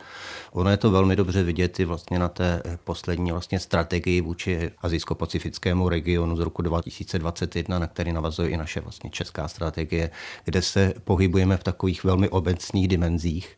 [0.53, 5.89] Ono je to velmi dobře vidět i vlastně na té poslední vlastně strategii vůči azijsko-pacifickému
[5.89, 10.11] regionu z roku 2021, na který navazuje i naše vlastně česká strategie,
[10.45, 13.57] kde se pohybujeme v takových velmi obecných dimenzích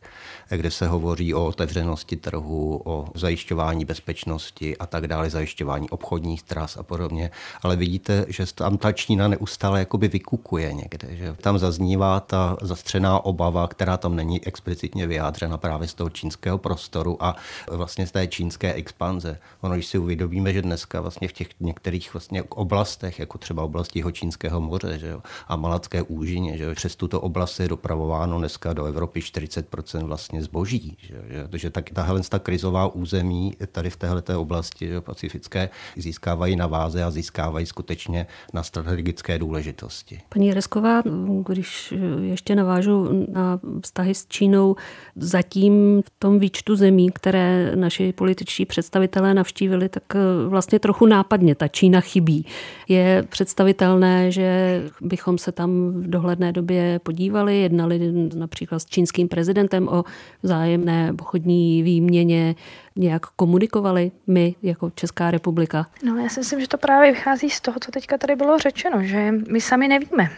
[0.57, 6.77] kde se hovoří o otevřenosti trhu, o zajišťování bezpečnosti a tak dále, zajišťování obchodních tras
[6.77, 7.31] a podobně.
[7.61, 13.25] Ale vidíte, že tam ta Čína neustále jakoby vykukuje někde, že tam zaznívá ta zastřená
[13.25, 17.35] obava, která tam není explicitně vyjádřena právě z toho čínského prostoru a
[17.71, 19.39] vlastně z té čínské expanze.
[19.61, 23.99] Ono, když si uvědomíme, že dneska vlastně v těch některých vlastně oblastech, jako třeba oblasti
[23.99, 28.37] jeho čínského moře že jo, a Malacké úžině, že jo, přes tuto oblast je dopravováno
[28.37, 30.97] dneska do Evropy 40% vlastně zboží.
[31.01, 36.67] Že, že, že tak, tahle ta krizová území tady v této oblasti pacifické získávají na
[36.67, 40.19] váze a získávají skutečně na strategické důležitosti.
[40.29, 41.01] Paní Resková,
[41.47, 44.75] když ještě navážu na vztahy s Čínou,
[45.15, 50.03] zatím v tom výčtu zemí, které naši političtí představitelé navštívili, tak
[50.47, 52.45] vlastně trochu nápadně ta Čína chybí.
[52.87, 59.87] Je představitelné, že bychom se tam v dohledné době podívali, jednali například s čínským prezidentem
[59.87, 60.03] o
[60.43, 62.55] vzájemné obchodní výměně
[62.95, 65.87] nějak komunikovali my jako Česká republika?
[66.03, 69.03] No já si myslím, že to právě vychází z toho, co teďka tady bylo řečeno,
[69.03, 70.29] že my sami nevíme.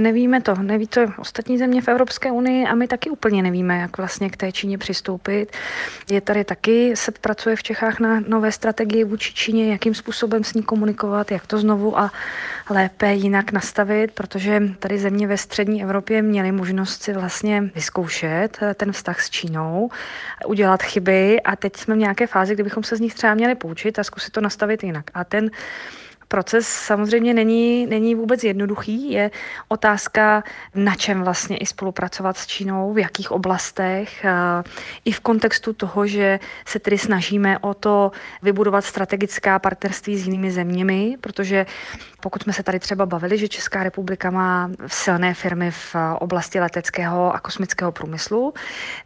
[0.00, 3.96] Nevíme to, neví to ostatní země v Evropské unii a my taky úplně nevíme, jak
[3.96, 5.52] vlastně k té Číně přistoupit.
[6.10, 10.54] Je tady taky, se pracuje v Čechách na nové strategii vůči Číně, jakým způsobem s
[10.54, 12.12] ní komunikovat, jak to znovu a
[12.70, 18.92] lépe jinak nastavit, protože tady země ve střední Evropě měly možnost si vlastně vyzkoušet ten
[18.92, 19.90] vztah s Čínou,
[20.46, 24.04] udělat chyby a teď jsme nějaké fázi, kdybychom se z nich třeba měli poučit a
[24.04, 25.04] zkusit to nastavit jinak.
[25.14, 25.50] A ten
[26.28, 29.12] proces samozřejmě není, není vůbec jednoduchý.
[29.12, 29.30] Je
[29.68, 30.44] otázka,
[30.74, 34.24] na čem vlastně i spolupracovat s Čínou, v jakých oblastech,
[35.04, 40.50] i v kontextu toho, že se tedy snažíme o to vybudovat strategická partnerství s jinými
[40.50, 41.66] zeměmi, protože
[42.22, 47.34] pokud jsme se tady třeba bavili, že Česká republika má silné firmy v oblasti leteckého
[47.34, 48.54] a kosmického průmyslu,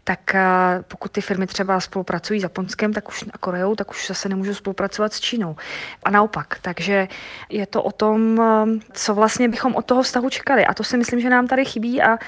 [0.05, 0.45] tak eh,
[0.89, 4.55] pokud ty firmy třeba spolupracují s Japonskem tak už a Koreou, tak už zase nemůžou
[4.55, 5.57] spolupracovat s Čínou.
[6.03, 6.59] A naopak.
[6.63, 7.09] Takže
[7.49, 10.67] je to o tom, eh, co vlastně bychom od toho vztahu čekali.
[10.67, 12.19] A to si myslím, že nám tady chybí a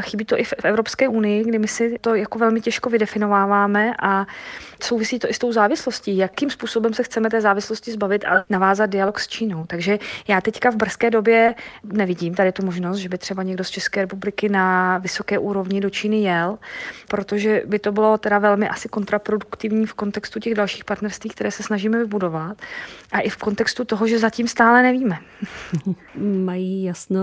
[0.00, 4.26] chybí to i v Evropské unii, kdy my si to jako velmi těžko vydefinováváme a
[4.82, 6.16] souvisí to i s tou závislostí.
[6.16, 9.64] Jakým způsobem se chceme té závislosti zbavit a navázat dialog s Čínou.
[9.66, 13.70] Takže já teďka v brzké době nevidím tady tu možnost, že by třeba někdo z
[13.70, 16.58] České republiky na vysoké úrovni do Číny jel,
[17.08, 21.62] protože by to bylo teda velmi asi kontraproduktivní v kontextu těch dalších partnerství, které se
[21.62, 22.62] snažíme vybudovat
[23.12, 25.18] a i v kontextu toho, že zatím stále nevíme.
[26.44, 27.22] Mají jasno,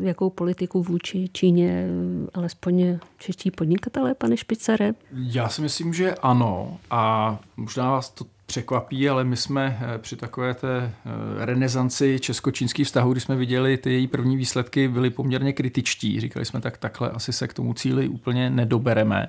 [0.00, 1.86] jakou politiku vůči Číně
[2.34, 4.92] alespoň čeští podnikatelé, pane Špicere?
[5.12, 10.16] Já si myslím, že ano a možná vás to překvapí, ale my jsme eh, při
[10.16, 15.52] takové té eh, renesanci česko-čínských vztahů, když jsme viděli ty její první výsledky, byli poměrně
[15.52, 16.20] kritičtí.
[16.20, 19.26] Říkali jsme, tak takhle asi se k tomu cíli úplně nedobereme.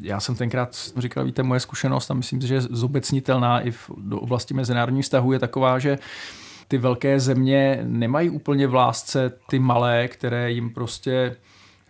[0.00, 4.20] Já jsem tenkrát říkal, víte, moje zkušenost a myslím, že je zobecnitelná i v, do
[4.20, 5.98] oblasti mezinárodních vztahů je taková, že
[6.68, 11.36] ty velké země nemají úplně v lásce ty malé, které jim prostě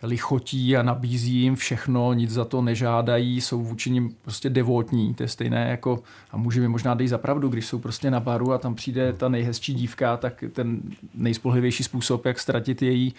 [0.05, 5.13] lichotí a nabízí jim všechno, nic za to nežádají, jsou vůči nim prostě devotní.
[5.13, 8.19] To je stejné jako, a muži mi možná dej za pravdu, když jsou prostě na
[8.19, 10.81] baru a tam přijde ta nejhezčí dívka, tak ten
[11.15, 13.13] nejspolehlivější způsob, jak ztratit její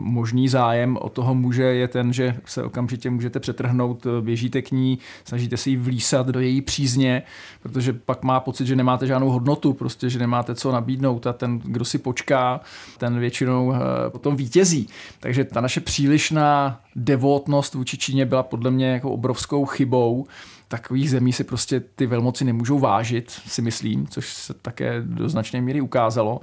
[0.00, 4.98] možný zájem o toho muže je ten, že se okamžitě můžete přetrhnout, běžíte k ní,
[5.24, 7.22] snažíte se jí vlísat do její přízně,
[7.62, 11.58] protože pak má pocit, že nemáte žádnou hodnotu, prostě, že nemáte co nabídnout a ten,
[11.58, 12.60] kdo si počká,
[12.98, 13.78] ten většinou eh,
[14.10, 14.88] potom vítězí.
[15.20, 20.26] Takže ta naše příliš přílišná devotnost vůči Číně byla podle mě jako obrovskou chybou.
[20.68, 25.60] Takových zemí si prostě ty velmoci nemůžou vážit, si myslím, což se také do značné
[25.60, 26.40] míry ukázalo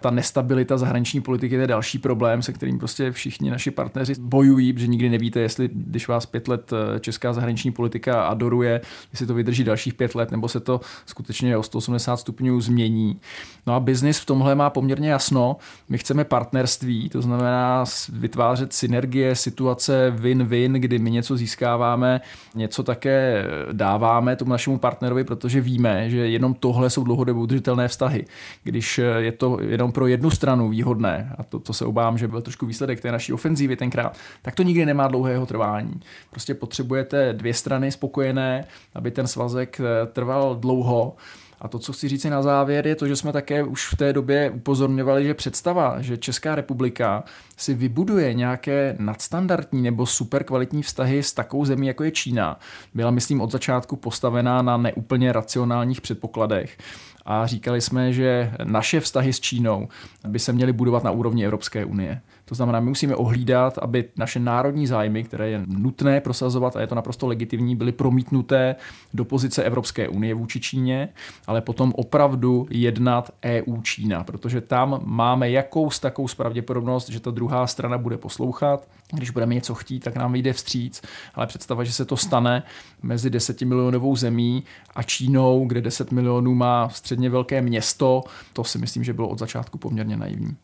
[0.00, 4.86] ta nestabilita zahraniční politiky je další problém, se kterým prostě všichni naši partneři bojují, protože
[4.86, 8.80] nikdy nevíte, jestli když vás pět let eh, česká zahraniční politika adoruje,
[9.12, 13.20] jestli to vydrží dalších pět let, nebo se to skutečně o 180 stupňů změní.
[13.66, 15.56] No a biznis v tomhle má poměrně jasno.
[15.88, 22.20] My chceme partnerství, to znamená vytvářet synergie, situace win-win, kdy my něco získáváme,
[22.54, 28.24] něco také dáváme tomu našemu partnerovi, protože víme, že jenom tohle jsou dlouhodobě udržitelné vztahy.
[28.64, 32.28] Když je to jenom jenom pro jednu stranu výhodné, a to, to se obávám, že
[32.28, 36.00] byl trošku výsledek té naší ofenzívy tenkrát, tak to nikdy nemá dlouhého trvání.
[36.30, 38.64] Prostě potřebujete dvě strany spokojené,
[38.94, 41.16] aby ten svazek eh, trval dlouho.
[41.60, 44.12] A to, co chci říct na závěr, je to, že jsme také už v té
[44.12, 47.24] době upozorňovali, že představa, že Česká republika
[47.56, 52.58] si vybuduje nějaké nadstandardní nebo super kvalitní vztahy s takovou zemí, jako je Čína,
[52.94, 56.78] byla, myslím, od začátku postavená na neúplně racionálních předpokladech
[57.24, 59.88] a říkali jsme, že naše vztahy s Čínou
[60.28, 62.20] by se měly budovat na úrovni Evropské unie.
[62.50, 66.86] To znamená, my musíme ohlídat, aby naše národní zájmy, které je nutné prosazovat a je
[66.86, 68.76] to naprosto legitimní, byly promítnuté
[69.14, 71.08] do pozice Evropské unie vůči Číně,
[71.46, 77.98] ale potom opravdu jednat EU-Čína, protože tam máme jakous takovou pravděpodobnost, že ta druhá strana
[77.98, 78.88] bude poslouchat.
[79.12, 81.02] Když budeme něco chtít, tak nám vyjde vstříc,
[81.34, 82.62] ale představa, že se to stane
[83.02, 88.22] mezi 10 milionovou zemí a Čínou, kde 10 milionů má středně velké město,
[88.52, 90.56] to si myslím, že bylo od začátku poměrně naivní.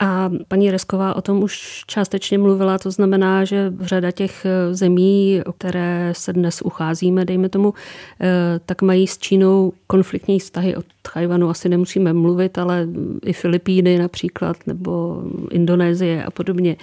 [0.00, 5.40] A paní Resková o tom už částečně mluvila, to znamená, že řada těch eh, zemí,
[5.46, 7.74] o které se dnes ucházíme, dejme tomu,
[8.20, 10.76] eh, tak mají s Čínou konfliktní vztahy.
[10.76, 12.88] O Tchajvanu asi nemusíme mluvit, ale
[13.24, 16.76] i Filipíny například, nebo Indonésie a podobně.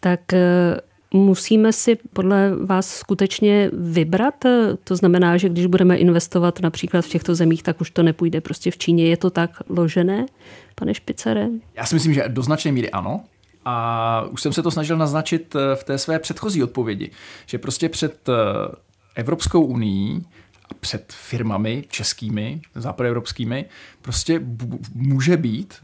[0.00, 0.76] Tak eh,
[1.14, 4.34] Musíme si podle vás skutečně vybrat?
[4.84, 8.70] To znamená, že když budeme investovat například v těchto zemích, tak už to nepůjde prostě
[8.70, 9.06] v Číně.
[9.06, 10.26] Je to tak ložené,
[10.74, 11.48] pane Špicere?
[11.74, 13.24] Já si myslím, že do značné míry ano.
[13.64, 17.10] A už jsem se to snažil naznačit eh, v té své předchozí odpovědi,
[17.46, 18.32] že prostě před eh,
[19.14, 20.20] Evropskou unii
[20.70, 23.64] a před firmami českými, západoevropskými,
[24.02, 24.40] prostě
[24.94, 25.74] může být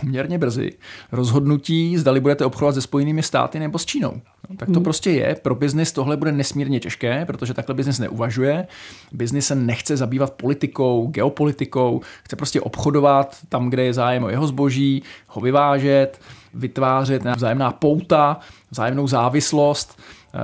[0.00, 0.72] poměrně brzy
[1.12, 4.20] rozhodnutí, zdali budete obchodovat se Spojenými státy nebo s Čínou.
[4.50, 4.84] No, tak to hmm.
[4.84, 5.36] prostě je.
[5.42, 8.66] Pro biznis tohle bude nesmírně těžké, protože takhle biznis neuvažuje.
[9.12, 14.46] Biznis se nechce zabývat politikou, geopolitikou, chce prostě obchodovat tam, kde je zájem o jeho
[14.46, 16.20] zboží, ho vyvážet,
[16.54, 18.40] vytvářet vzájemná pouta,
[18.70, 19.98] vzájemnou závislost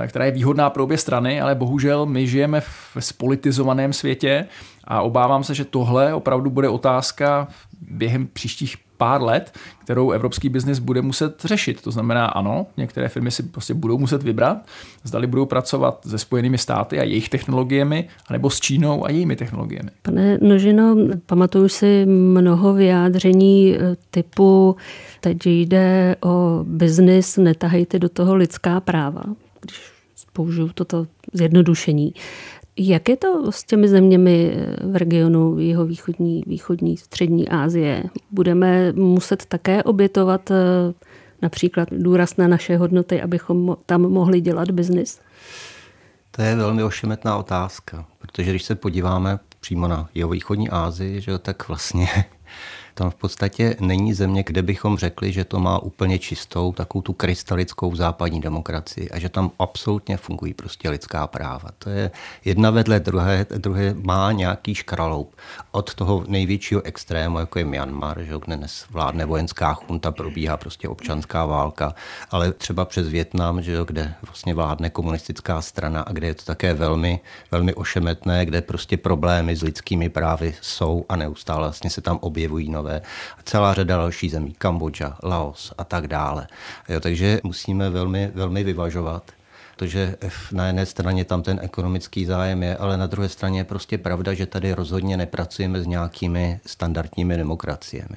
[0.07, 4.45] která je výhodná pro obě strany, ale bohužel my žijeme v spolitizovaném světě
[4.89, 7.47] a obávám se, že tohle opravdu bude otázka
[7.81, 11.81] během příštích pár let, kterou evropský biznis bude muset řešit.
[11.81, 14.57] To znamená, ano, některé firmy si prostě budou muset vybrat,
[15.03, 19.89] zdali budou pracovat se Spojenými státy a jejich technologiemi, anebo s Čínou a jejími technologiemi.
[20.01, 24.75] Pane Nožino, pamatuju si mnoho vyjádření eh, typu
[25.21, 29.23] teď jde o biznis, netahejte do toho lidská práva,
[29.61, 29.79] když
[30.33, 32.13] použiju toto zjednodušení.
[32.81, 34.53] Jak je to s těmi zeměmi
[34.83, 38.03] v regionu jeho východní, východní, střední Asie?
[38.31, 40.55] Budeme muset také obětovat eh,
[41.41, 45.21] například důraz na naše hodnoty, abychom tam mohli dělat biznis?
[46.31, 51.37] To je velmi ošemetná otázka, protože když se podíváme přímo na jeho východní Asii, že,
[51.37, 52.07] tak vlastně
[52.99, 57.13] tam v podstatě není země, kde bychom řekli, že to má úplně čistou, takovou tu
[57.13, 61.69] krystalickou západní demokracii a že tam absolutně fungují prostě lidská práva.
[61.79, 62.11] To je
[62.45, 65.35] jedna vedle druhé, druhé má nějaký škraloup.
[65.71, 70.89] Od toho největšího extrému, jako je Myanmar, že kde dnes vládne vojenská chunta, probíhá prostě
[70.89, 71.95] občanská válka,
[72.31, 76.73] ale třeba přes Větnam, že kde vlastně vládne komunistická strana a kde je to také
[76.73, 77.19] velmi,
[77.51, 82.69] velmi ošemetné, kde prostě problémy s lidskými právy jsou a neustále vlastně se tam objevují
[82.69, 83.01] nové Zimbabwe
[83.37, 86.47] a celá řada další zemí, Kambodža, Laos a tak dále.
[86.89, 89.23] Jo, takže musíme velmi, velmi vyvažovat
[89.75, 90.15] protože
[90.51, 94.33] na jedné straně tam ten ekonomický zájem je, ale na druhé straně je prostě pravda,
[94.33, 98.15] že tady rozhodně nepracujeme s nějakými standardními demokraciemi.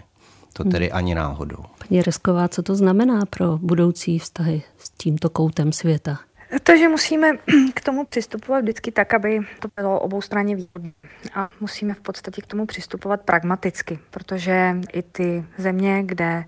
[0.52, 0.96] To tedy hmm.
[0.96, 1.64] ani náhodou.
[1.88, 6.18] Paní Resková, co to znamená pro budoucí vztahy s tímto koutem světa?
[6.62, 7.30] To, že musíme
[7.74, 10.92] k tomu přistupovat vždycky tak, aby to bylo obou straně výhodné.
[11.34, 16.44] A musíme v podstatě k tomu přistupovat pragmaticky, protože i ty země, kde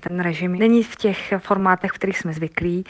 [0.00, 2.84] ten režim není v těch formátech, v kterých jsme zvyklí,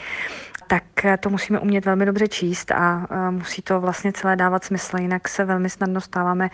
[0.67, 0.83] tak
[1.19, 5.45] to musíme umět velmi dobře číst a musí to vlastně celé dávat smysl, jinak se
[5.45, 6.49] velmi snadno stáváme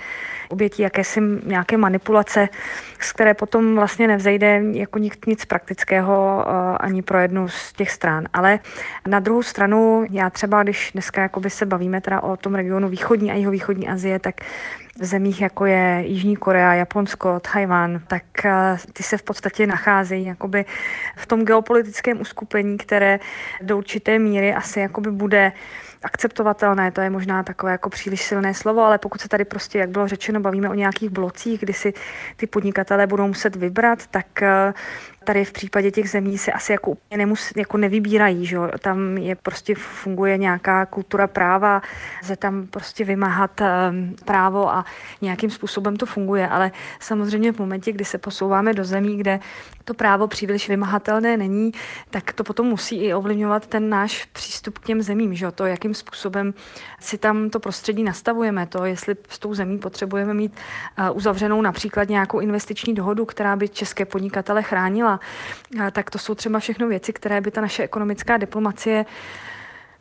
[0.50, 2.50] obětí jakési nějaké manipulace,
[3.00, 6.46] z které potom vlastně nevzejde jako nic, nic praktického
[6.80, 8.28] ani pro jednu z těch stran.
[8.34, 8.60] Ale
[9.08, 13.36] na druhou stranu, já třeba, když dneska se bavíme teda o tom regionu východní a
[13.36, 14.36] jihovýchodní Azie, tak
[15.00, 20.26] v zemích, jako je Jižní Korea, Japonsko, Tajván, tak eh, ty se v podstatě nacházejí
[20.26, 20.66] jakoby
[21.16, 23.20] v tom geopolitickém uskupení, které
[23.62, 25.52] do určité míry asi jakoby bude
[26.04, 29.90] akceptovatelné, to je možná takové jako příliš silné slovo, ale pokud se tady prostě, jak
[29.90, 31.94] bylo řečeno, bavíme o nějakých blocích, kdy si
[32.36, 34.74] ty podnikatelé budou muset vybrat, tak eh,
[35.24, 39.36] tady v případě těch zemí se asi jako úplně nemus, jako nevybírají, že tam je
[39.36, 41.82] prostě funguje nějaká kultura práva,
[42.24, 44.86] se tam prostě vymáhat um, právo a
[45.22, 49.40] nějakým způsobem to funguje, ale samozřejmě v momentě, kdy se posouváme do zemí, kde
[49.86, 51.72] to právo příliš vymahatelné není,
[52.10, 55.94] tak to potom musí i ovlivňovat ten náš přístup k těm zemím, že to, jakým
[55.94, 56.54] způsobem
[57.00, 60.54] si tam to prostředí nastavujeme, to, jestli s tou zemí potřebujeme mít
[61.00, 65.20] uh, uzavřenou například nějakou investiční dohodu, která by české podnikatele chránila,
[65.92, 69.06] tak to jsou třeba všechno věci, které by ta naše ekonomická diplomacie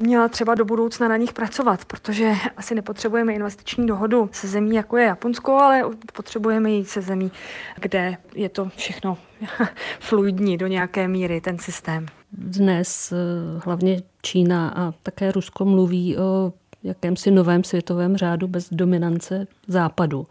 [0.02, 4.96] měla třeba do budoucna na nich pracovat, protože asi nepotřebujeme investiční dohodu se zemí, jako
[4.96, 5.82] je Japonsko, ale
[6.12, 7.32] potřebujeme jít se zemí,
[7.80, 9.18] kde je to všechno
[10.00, 12.06] fluidní do nějaké míry, ten systém.
[12.32, 13.16] Dnes eh,
[13.64, 20.26] hlavně Čína a také Rusko mluví o jakémsi novém světovém řádu bez dominance západu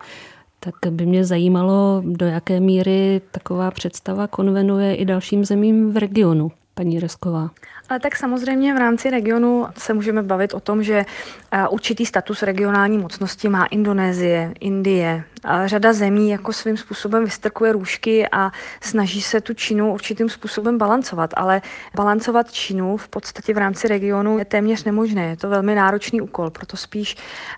[0.64, 6.52] tak by mě zajímalo, do jaké míry taková představa konvenuje i dalším zemím v regionu,
[6.74, 7.50] paní Resková.
[7.92, 11.06] Ale tak samozřejmě v rámci regionu se můžeme bavit o tom, že
[11.70, 15.24] určitý status regionální mocnosti má Indonésie, Indie,
[15.66, 21.30] řada zemí jako svým způsobem vystrkuje růžky a snaží se tu Čínu určitým způsobem balancovat,
[21.38, 21.62] ale
[21.96, 25.30] balancovat Čínu v podstatě v rámci regionu je téměř nemožné.
[25.30, 27.16] Je to velmi náročný úkol, proto spíš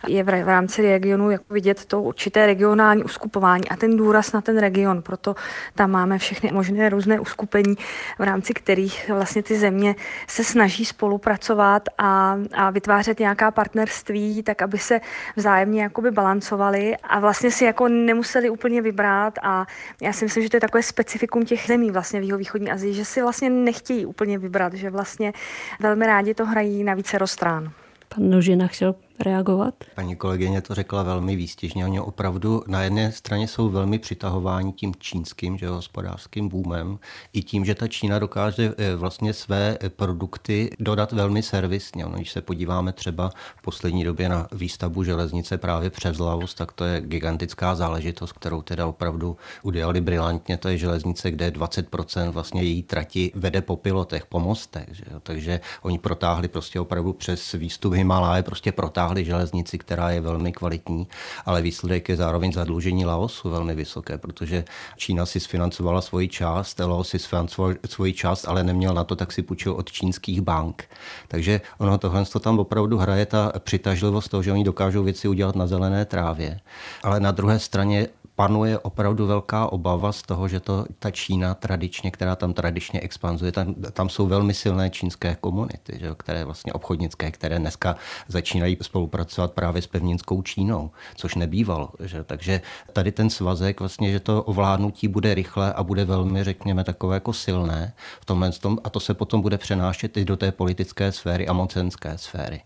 [0.08, 4.58] je v rámci regionu jako vidět to určité regionální uskupování a ten důraz na ten
[4.58, 5.02] region.
[5.02, 5.36] Proto
[5.76, 7.76] tam máme všechny možné různé uskupení,
[8.20, 9.96] v rámci kterých vlastně ty země
[10.28, 15.02] se snaží spolupracovat a, a vytvářet nějaká partnerství, tak aby se
[15.36, 19.66] vzájemně jakoby balancovali a vlastně si jako nemuseli úplně vybrat a
[20.02, 23.06] já si myslím, že to je takové specifikum těch zemí vlastně v východní Azii, že
[23.06, 25.34] si vlastně nechtějí úplně vybrat, že vlastně
[25.80, 27.72] velmi rádi to hrají na více strán.
[28.16, 29.76] Pan Nožina chtěl reagovat?
[29.96, 31.86] Paní kolegyně to řekla velmi výstižně.
[31.86, 37.00] Oni opravdu na jedné straně jsou velmi přitahováni tím čínským že hospodářským boomem
[37.34, 42.04] i tím, že ta Čína dokáže eh, vlastně své eh, produkty dodat velmi servisně.
[42.04, 46.72] No, když se podíváme třeba v poslední době na výstavbu železnice právě přes Laos, tak
[46.72, 50.58] to je gigantická záležitost, kterou teda opravdu udělali brilantně.
[50.58, 54.88] To je železnice, kde 20% vlastně její trati vede po pilotech, po mostech.
[54.92, 55.20] Že jo?
[55.20, 61.08] Takže oni protáhli prostě opravdu přes výstup Himaláje, prostě protáhli železnici, která je velmi kvalitní,
[61.46, 64.64] ale výsledek je zároveň zadlužení Laosu velmi vysoké, protože
[64.98, 69.32] Čína si sfinancovala svoji část, Laos si sfinancoval svoji část, ale neměl na to, tak
[69.32, 70.84] si půjčil od čínských bank.
[71.28, 75.56] Takže ono tohle to tam opravdu hraje ta přitažlivost toho, že oni dokážou věci udělat
[75.56, 76.60] na zelené trávě.
[77.04, 82.12] Ale na druhé straně panuje opravdu velká obava z toho, že to ta Čína tradičně,
[82.12, 87.32] která tam tradičně expanzuje, tam, tam jsou velmi silné čínské komunity, že, které vlastně obchodnické,
[87.32, 87.96] které dneska
[88.28, 91.90] začínají spolupracovat právě s pevninskou Čínou, což nebývalo.
[92.00, 92.24] Že?
[92.24, 92.62] Takže
[92.94, 97.34] tady ten svazek, vlastně, že to ovládnutí bude rychle a bude velmi, řekněme, takové jako
[97.34, 101.48] silné v tomhle tom, a to se potom bude přenášet i do té politické sféry
[101.48, 102.62] a mocenské sféry.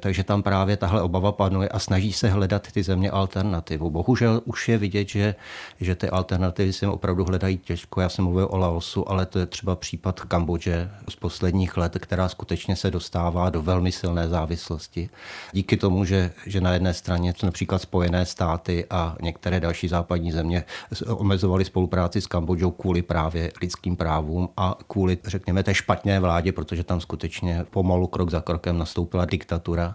[0.00, 3.90] Takže tam právě tahle obava panuje a snaží se hledat ty země alternativu.
[3.90, 5.34] Bohužel už je vidět, že,
[5.80, 8.00] že ty alternativy se opravdu hledají těžko.
[8.00, 12.28] Já jsem mluvil o Laosu, ale to je třeba případ Kambodže z posledních let, která
[12.28, 15.10] skutečně se dostává do velmi silné závislosti.
[15.52, 20.64] Díky tomu, že, že na jedné straně například Spojené státy a některé další západní země
[21.06, 26.84] omezovaly spolupráci s Kambodžou kvůli právě lidským právům a kvůli, řekněme, té špatné vládě, protože
[26.84, 29.94] tam skutečně pomalu krok za krokem nastoupila diktatura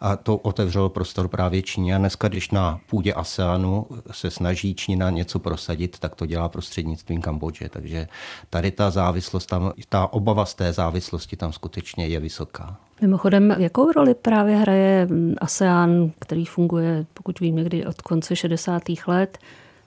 [0.00, 1.94] a to otevřelo prostor právě Číně.
[1.94, 7.22] A dneska, když na půdě ASEANu se snaží Čína něco prosadit, tak to dělá prostřednictvím
[7.22, 7.68] Kambodže.
[7.68, 8.08] Takže
[8.50, 12.76] tady ta závislost, tam, ta obava z té závislosti tam skutečně je vysoká.
[13.00, 18.82] Mimochodem, jakou roli právě hraje ASEAN, který funguje, pokud vím, někdy od konce 60.
[19.06, 19.38] let,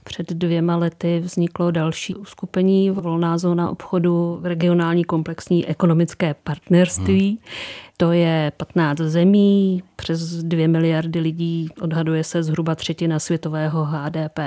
[0.07, 7.29] před dvěma lety vzniklo další uskupení Volná zóna obchodu, regionální komplexní ekonomické partnerství.
[7.29, 7.37] Hmm.
[7.97, 14.39] To je 15 zemí, přes 2 miliardy lidí, odhaduje se zhruba třetina světového HDP.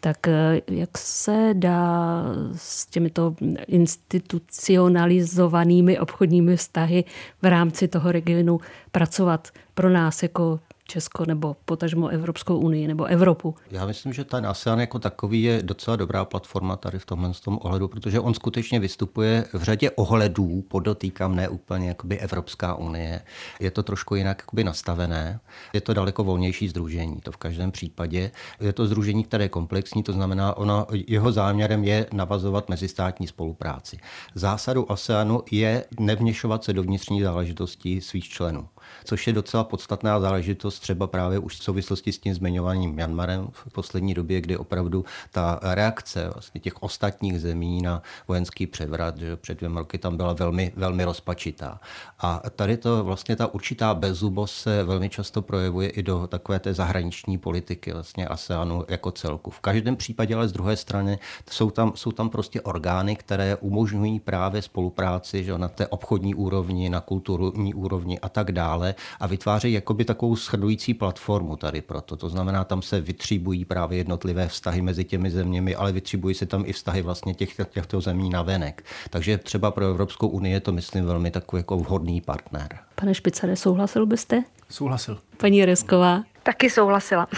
[0.00, 2.22] Tak eh, jak se dá
[2.56, 3.34] s těmito
[3.66, 7.04] institucionalizovanými obchodními vztahy
[7.42, 8.60] v rámci toho regionu
[8.92, 10.60] pracovat pro nás jako
[10.92, 13.54] Česko nebo potažmo Evropskou unii nebo Evropu?
[13.70, 17.58] Já myslím, že ten ASEAN jako takový je docela dobrá platforma tady v tomhle tom
[17.62, 23.22] ohledu, protože on skutečně vystupuje v řadě ohledů, podotýkám ne úplně jakoby Evropská unie.
[23.60, 25.40] Je to trošku jinak jakoby nastavené.
[25.72, 28.30] Je to daleko volnější združení, to v každém případě.
[28.60, 33.98] Je to združení, které je komplexní, to znamená, ono, jeho záměrem je navazovat mezistátní spolupráci.
[34.34, 38.68] Zásadou ASEANu je nevněšovat se do vnitřní záležitostí svých členů
[39.04, 43.72] což je docela podstatná záležitost třeba právě už v souvislosti s tím zmiňovaným Myanmarem v
[43.72, 49.58] poslední době, kdy opravdu ta reakce vlastně těch ostatních zemí na vojenský převrat, že před
[49.58, 51.80] dvěma roky tam byla velmi, velmi rozpačitá.
[52.18, 56.74] A tady to vlastně ta určitá bezubost se velmi často projevuje i do takové té
[56.74, 59.50] zahraniční politiky vlastně ASEANu jako celku.
[59.50, 61.18] V každém případě ale z druhé strany
[61.50, 66.90] jsou tam, jsou tam prostě orgány, které umožňují právě spolupráci že na té obchodní úrovni,
[66.90, 72.16] na kulturní úrovni a tak dále a vytvářejí jakoby takovou shrnující platformu tady proto.
[72.16, 76.64] To znamená, tam se vytříbují právě jednotlivé vztahy mezi těmi zeměmi, ale vytříbují se tam
[76.66, 78.84] i vztahy vlastně těch, těchto zemí na venek.
[79.10, 82.78] Takže třeba pro Evropskou unii je to, myslím, velmi takový jako vhodný partner.
[82.94, 84.44] Pane Špicare, souhlasil byste?
[84.68, 85.18] Souhlasil.
[85.36, 86.22] Paní Resková?
[86.42, 87.26] Taky souhlasila.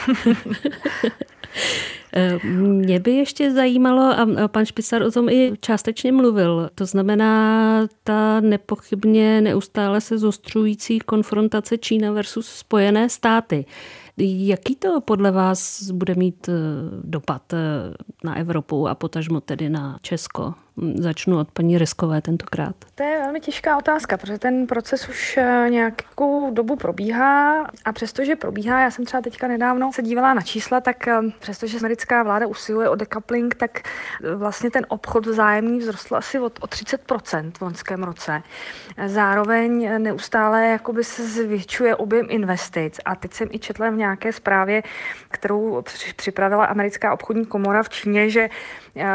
[2.59, 4.03] Mě by ještě zajímalo,
[4.43, 10.99] a pan Špicar o tom i částečně mluvil, to znamená ta nepochybně neustále se zostřující
[10.99, 13.65] konfrontace Čína versus Spojené státy.
[14.17, 16.53] Jaký to podle vás bude mít eh,
[17.03, 17.59] dopad eh,
[18.25, 20.55] na Evropu a potažmo tedy na Česko?
[20.95, 22.77] Začnu od paní Ryskové tentokrát.
[22.95, 28.37] To je velmi těžká otázka, protože ten proces už eh, nějakou dobu probíhá a přestože
[28.37, 32.47] probíhá, já jsem třeba teďka nedávno se dívala na čísla, tak eh, přestože americká vláda
[32.47, 37.63] usiluje o decoupling, tak eh, vlastně ten obchod vzájemný vzrostl asi o, o 30% v
[37.63, 38.43] loňském roce.
[39.07, 44.83] Zároveň neustále jakoby se zvětšuje objem investic a teď jsem i četla v nějaké zprávě,
[45.29, 45.83] kterou
[46.17, 48.49] připravila americká obchodní komora v Číně, že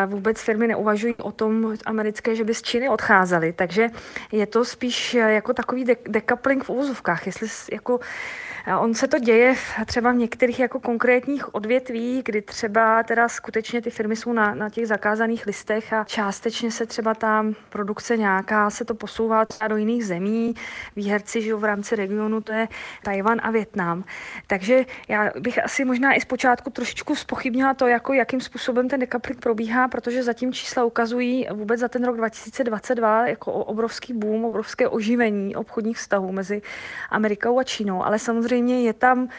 [0.06, 3.54] vůbec firmy neuvažují o tom americké, že by z Číny odcházely.
[3.54, 3.90] Takže
[4.32, 8.00] je to spíš jako takový decoupling v úvozovkách, jestli jako
[8.78, 9.56] On se to děje
[9.86, 14.70] třeba v některých jako konkrétních odvětví, kdy třeba teda skutečně ty firmy jsou na, na
[14.70, 20.06] těch zakázaných listech a částečně se třeba tam produkce nějaká se to posouvá do jiných
[20.06, 20.54] zemí.
[20.96, 22.68] Výherci žijou v rámci regionu, to je
[23.04, 24.04] Tajvan a Větnam.
[24.48, 29.40] Takže já bych asi možná i zpočátku trošičku spochybnila to, jako jakým způsobem ten dekaplik
[29.40, 35.56] probíhá, protože zatím čísla ukazují vůbec za ten rok 2022 jako obrovský boom, obrovské oživení
[35.56, 36.62] obchodních vztahů mezi
[37.10, 38.06] Amerikou a Čínou.
[38.06, 39.30] Ale samozřejmě je tam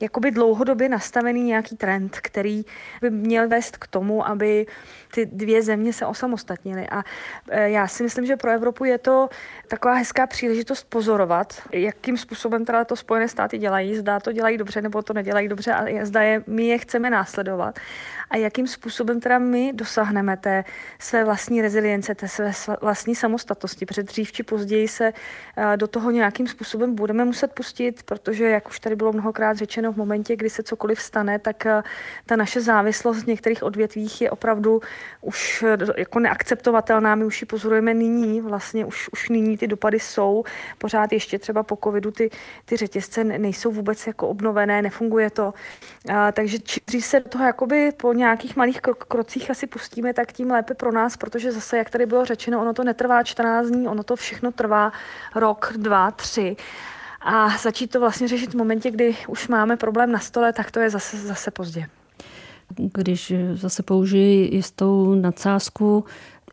[0.00, 2.64] jakoby dlouhodobě nastavený nějaký trend, který
[3.00, 4.66] by měl vést k tomu, aby
[5.14, 6.86] ty dvě země se osamostatnily.
[6.88, 7.02] A
[7.48, 9.28] e, já si myslím, že pro Evropu je to
[9.68, 14.82] taková hezká příležitost pozorovat, jakým způsobem teda to Spojené státy dělají, zda to dělají dobře
[14.82, 17.78] nebo to nedělají dobře a zda je, my je chceme následovat
[18.30, 20.64] a jakým způsobem teda my dosáhneme té
[20.98, 25.12] své vlastní rezilience, té své vlastní samostatnosti, protože dřív či později se
[25.56, 29.85] e, do toho nějakým způsobem budeme muset pustit, protože, jak už tady bylo mnohokrát řečeno,
[29.92, 31.82] v momentě, kdy se cokoliv stane, tak e,
[32.26, 34.80] ta naše závislost v některých odvětvích je opravdu
[35.20, 37.14] už eh, jako neakceptovatelná.
[37.14, 40.44] My už ji pozorujeme nyní, vlastně už, už nyní ty dopady jsou.
[40.78, 42.30] Pořád ještě třeba po covidu ty,
[42.64, 45.54] ty řetězce nejsou vůbec jako obnovené, nefunguje to.
[46.14, 50.50] A, takže čím se do toho jakoby po nějakých malých krocích asi pustíme, tak tím
[50.50, 54.02] lépe pro nás, protože zase, jak tady bylo řečeno, ono to netrvá 14 dní, ono
[54.02, 54.92] to všechno trvá
[55.34, 56.56] rok, dva, tři.
[57.26, 60.80] A začít to vlastně řešit v momentě, kdy už máme problém na stole, tak to
[60.80, 61.86] je zase, zase pozdě.
[62.76, 66.04] Když zase použiji jistou nadsázku,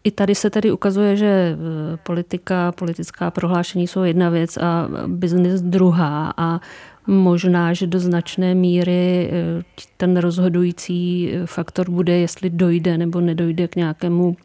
[0.04, 1.58] i tady se tedy ukazuje, že e,
[1.98, 6.34] politika, politická prohlášení jsou jedna věc a biznis druhá.
[6.38, 6.60] A
[7.08, 9.64] možná, že do značné míry e,
[9.98, 14.36] ten rozhodující faktor bude, jestli dojde nebo nedojde k nějakému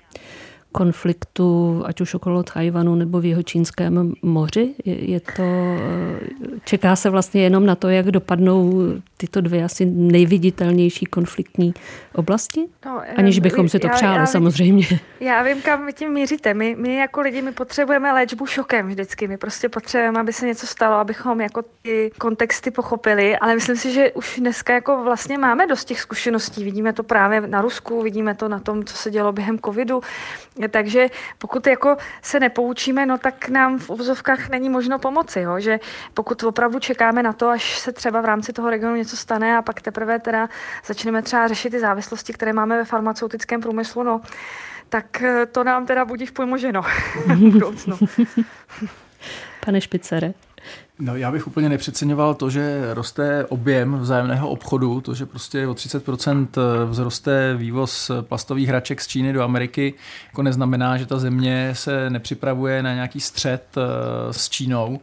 [0.78, 4.74] konfliktu, ať už okolo Tajvanu nebo v jeho čínském moři?
[4.84, 8.82] Je, je to, eh, čeká se vlastně jenom na to, jak dopadnou
[9.16, 11.74] tyto dvě asi nejviditelnější konfliktní
[12.14, 12.66] oblasti?
[12.86, 14.86] No, Aniž bychom si to já, přáli, já, samozřejmě.
[15.20, 16.54] Já vím, kam tím míříte.
[16.54, 19.28] My, my jako lidi, my potřebujeme léčbu šokem vždycky.
[19.28, 23.92] My prostě potřebujeme, aby se něco stalo, abychom jako ty kontexty pochopili, ale myslím si,
[23.92, 26.64] že už dneska jako vlastně máme dost těch zkušeností.
[26.64, 30.00] Vidíme to právě na Rusku, vidíme to na tom, co se dělo během covidu.
[30.68, 31.08] Takže
[31.38, 35.60] pokud jako se nepoučíme, no tak nám v obzovkách není možno pomoci, jo?
[35.60, 35.80] že
[36.14, 39.62] pokud opravdu čekáme na to, až se třeba v rámci toho regionu něco stane a
[39.62, 40.48] pak teprve teda
[40.86, 44.20] začneme třeba řešit ty závislosti, které máme ve farmaceutickém průmyslu, no,
[44.88, 46.82] tak eh, to nám teda budí v pomoženo
[47.26, 47.98] v budoucnu.
[49.64, 50.47] Pane Špicere.
[51.00, 55.72] No, já bych úplně nepřeceňoval to, že roste objem vzájemného obchodu, to, že prostě o
[55.72, 56.48] 30%
[56.90, 59.94] vzroste vývoz plastových hraček z Číny do Ameriky,
[60.26, 65.00] jako neznamená, že ta země se nepřipravuje na nějaký střed eh, s Čínou.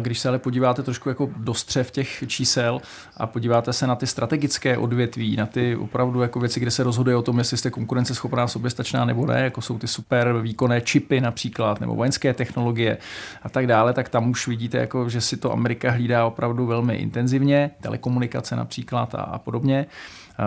[0.00, 2.80] Když se ale podíváte trošku jako do střev těch čísel
[3.16, 7.16] a podíváte se na ty strategické odvětví, na ty opravdu jako věci, kde se rozhoduje
[7.16, 11.80] o tom, jestli jste konkurenceschopná, soběstačná nebo ne, jako jsou ty super výkonné čipy například,
[11.80, 12.98] nebo vojenské technologie
[13.42, 16.94] a tak dále, tak tam už vidíte, jako, že si to Amerika hlídá opravdu velmi
[16.94, 19.86] intenzivně, telekomunikace například a, a podobně.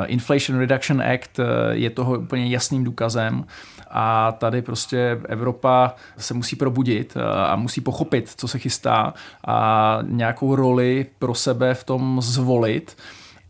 [0.05, 1.39] Inflation Reduction Act
[1.71, 3.45] je toho úplně jasným důkazem
[3.89, 7.17] a tady prostě Evropa se musí probudit
[7.47, 9.13] a musí pochopit, co se chystá
[9.47, 12.97] a nějakou roli pro sebe v tom zvolit.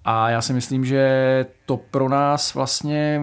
[0.06, 3.22] A já si myslím, že to pro nás vlastně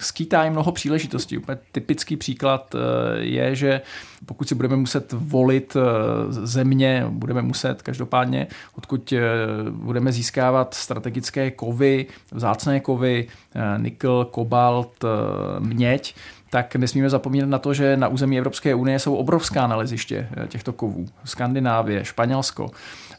[0.00, 1.38] skýtá i mnoho příležitostí.
[1.38, 2.78] Úplně typický příklad eh,
[3.20, 3.80] je, že
[4.26, 8.46] pokud si budeme muset volit eh, země, budeme muset každopádně,
[8.76, 9.20] odkud eh,
[9.70, 13.26] budeme získávat strategické kovy, vzácné kovy,
[13.78, 15.04] nikl, kobalt,
[15.58, 16.14] měď,
[16.50, 20.72] tak nesmíme zapomínat na to, že na území Evropské unie jsou obrovská naleziště eh, těchto
[20.72, 21.06] kovů.
[21.24, 22.70] Skandinávie, Španělsko.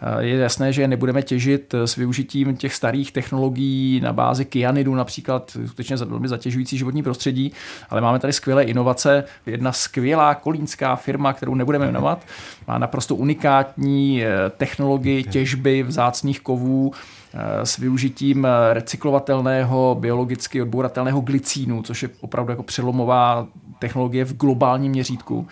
[0.01, 4.95] Eh, je jasné, že nebudeme těžit eh, s využitím těch starých technologií na bázi kyanidu,
[4.95, 7.51] například skutečně velmi zatěžující životní prostředí,
[7.89, 9.23] ale máme tady skvělé inovace.
[9.45, 12.25] Jedna skvělá kolínská firma, kterou nebudeme jmenovat,
[12.67, 14.23] má naprosto unikátní
[14.57, 16.91] technologii těžby vzácných kovů,
[17.33, 23.47] Eh, s využitím eh, recyklovatelného, biologicky odbouratelného glicínu, což je opravdu jako přelomová
[23.79, 25.47] technologie v globálním měřítku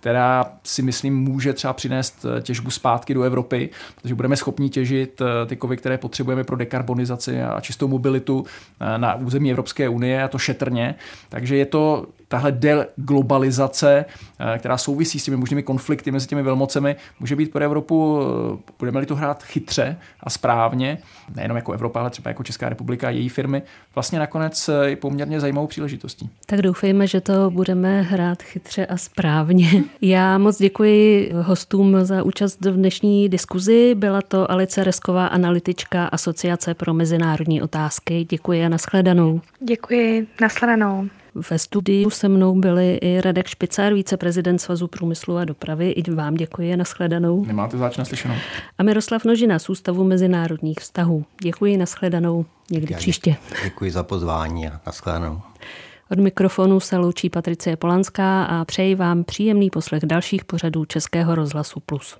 [0.00, 3.70] která si myslím může třeba přinést eh, těžbu zpátky do Evropy,
[4.02, 8.44] protože budeme schopni těžit ty kovy, které potřebujeme pro dekarbonizaci a čistou mobilitu
[8.96, 10.94] na území Evropské unie a to šetrně.
[11.28, 14.04] Takže je to tahle deglobalizace,
[14.54, 18.72] eh, která souvisí s těmi možnými konflikty mezi těmi velmocemi, může být pro Evropu, eh,
[18.78, 20.98] budeme-li to hrát chytře a správně,
[21.36, 23.62] nejenom jako Evropa, ale třeba jako Česká republika a její firmy,
[23.94, 26.30] vlastně nakonec je poměrně zajímavou příležitostí.
[26.46, 29.84] Tak doufejme, že to budeme hrát chytře a správně.
[30.00, 33.94] Já moc děkuji hostům za účast v dnešní diskuzi.
[33.94, 38.26] Byla to Alice Resková, analytička Asociace pro mezinárodní otázky.
[38.30, 39.40] Děkuji a nashledanou.
[39.60, 41.08] Děkuji, nashledanou.
[41.50, 45.90] Ve studiu se mnou byli i Radek Špicár, viceprezident Svazu průmyslu a dopravy.
[45.90, 47.44] I vám děkuji a nashledanou.
[47.44, 48.34] Nemáte zač naslyšenou.
[48.78, 51.24] A Miroslav Nožina z Ústavu mezinárodních vztahů.
[51.42, 53.36] Děkuji, nashledanou někdy Já příště.
[53.64, 55.40] Děkuji za pozvání a nashledanou.
[56.10, 61.80] Od mikrofonu se loučí Patricie Polanská a přeji vám příjemný poslech dalších pořadů Českého rozhlasu
[61.80, 62.16] Plus.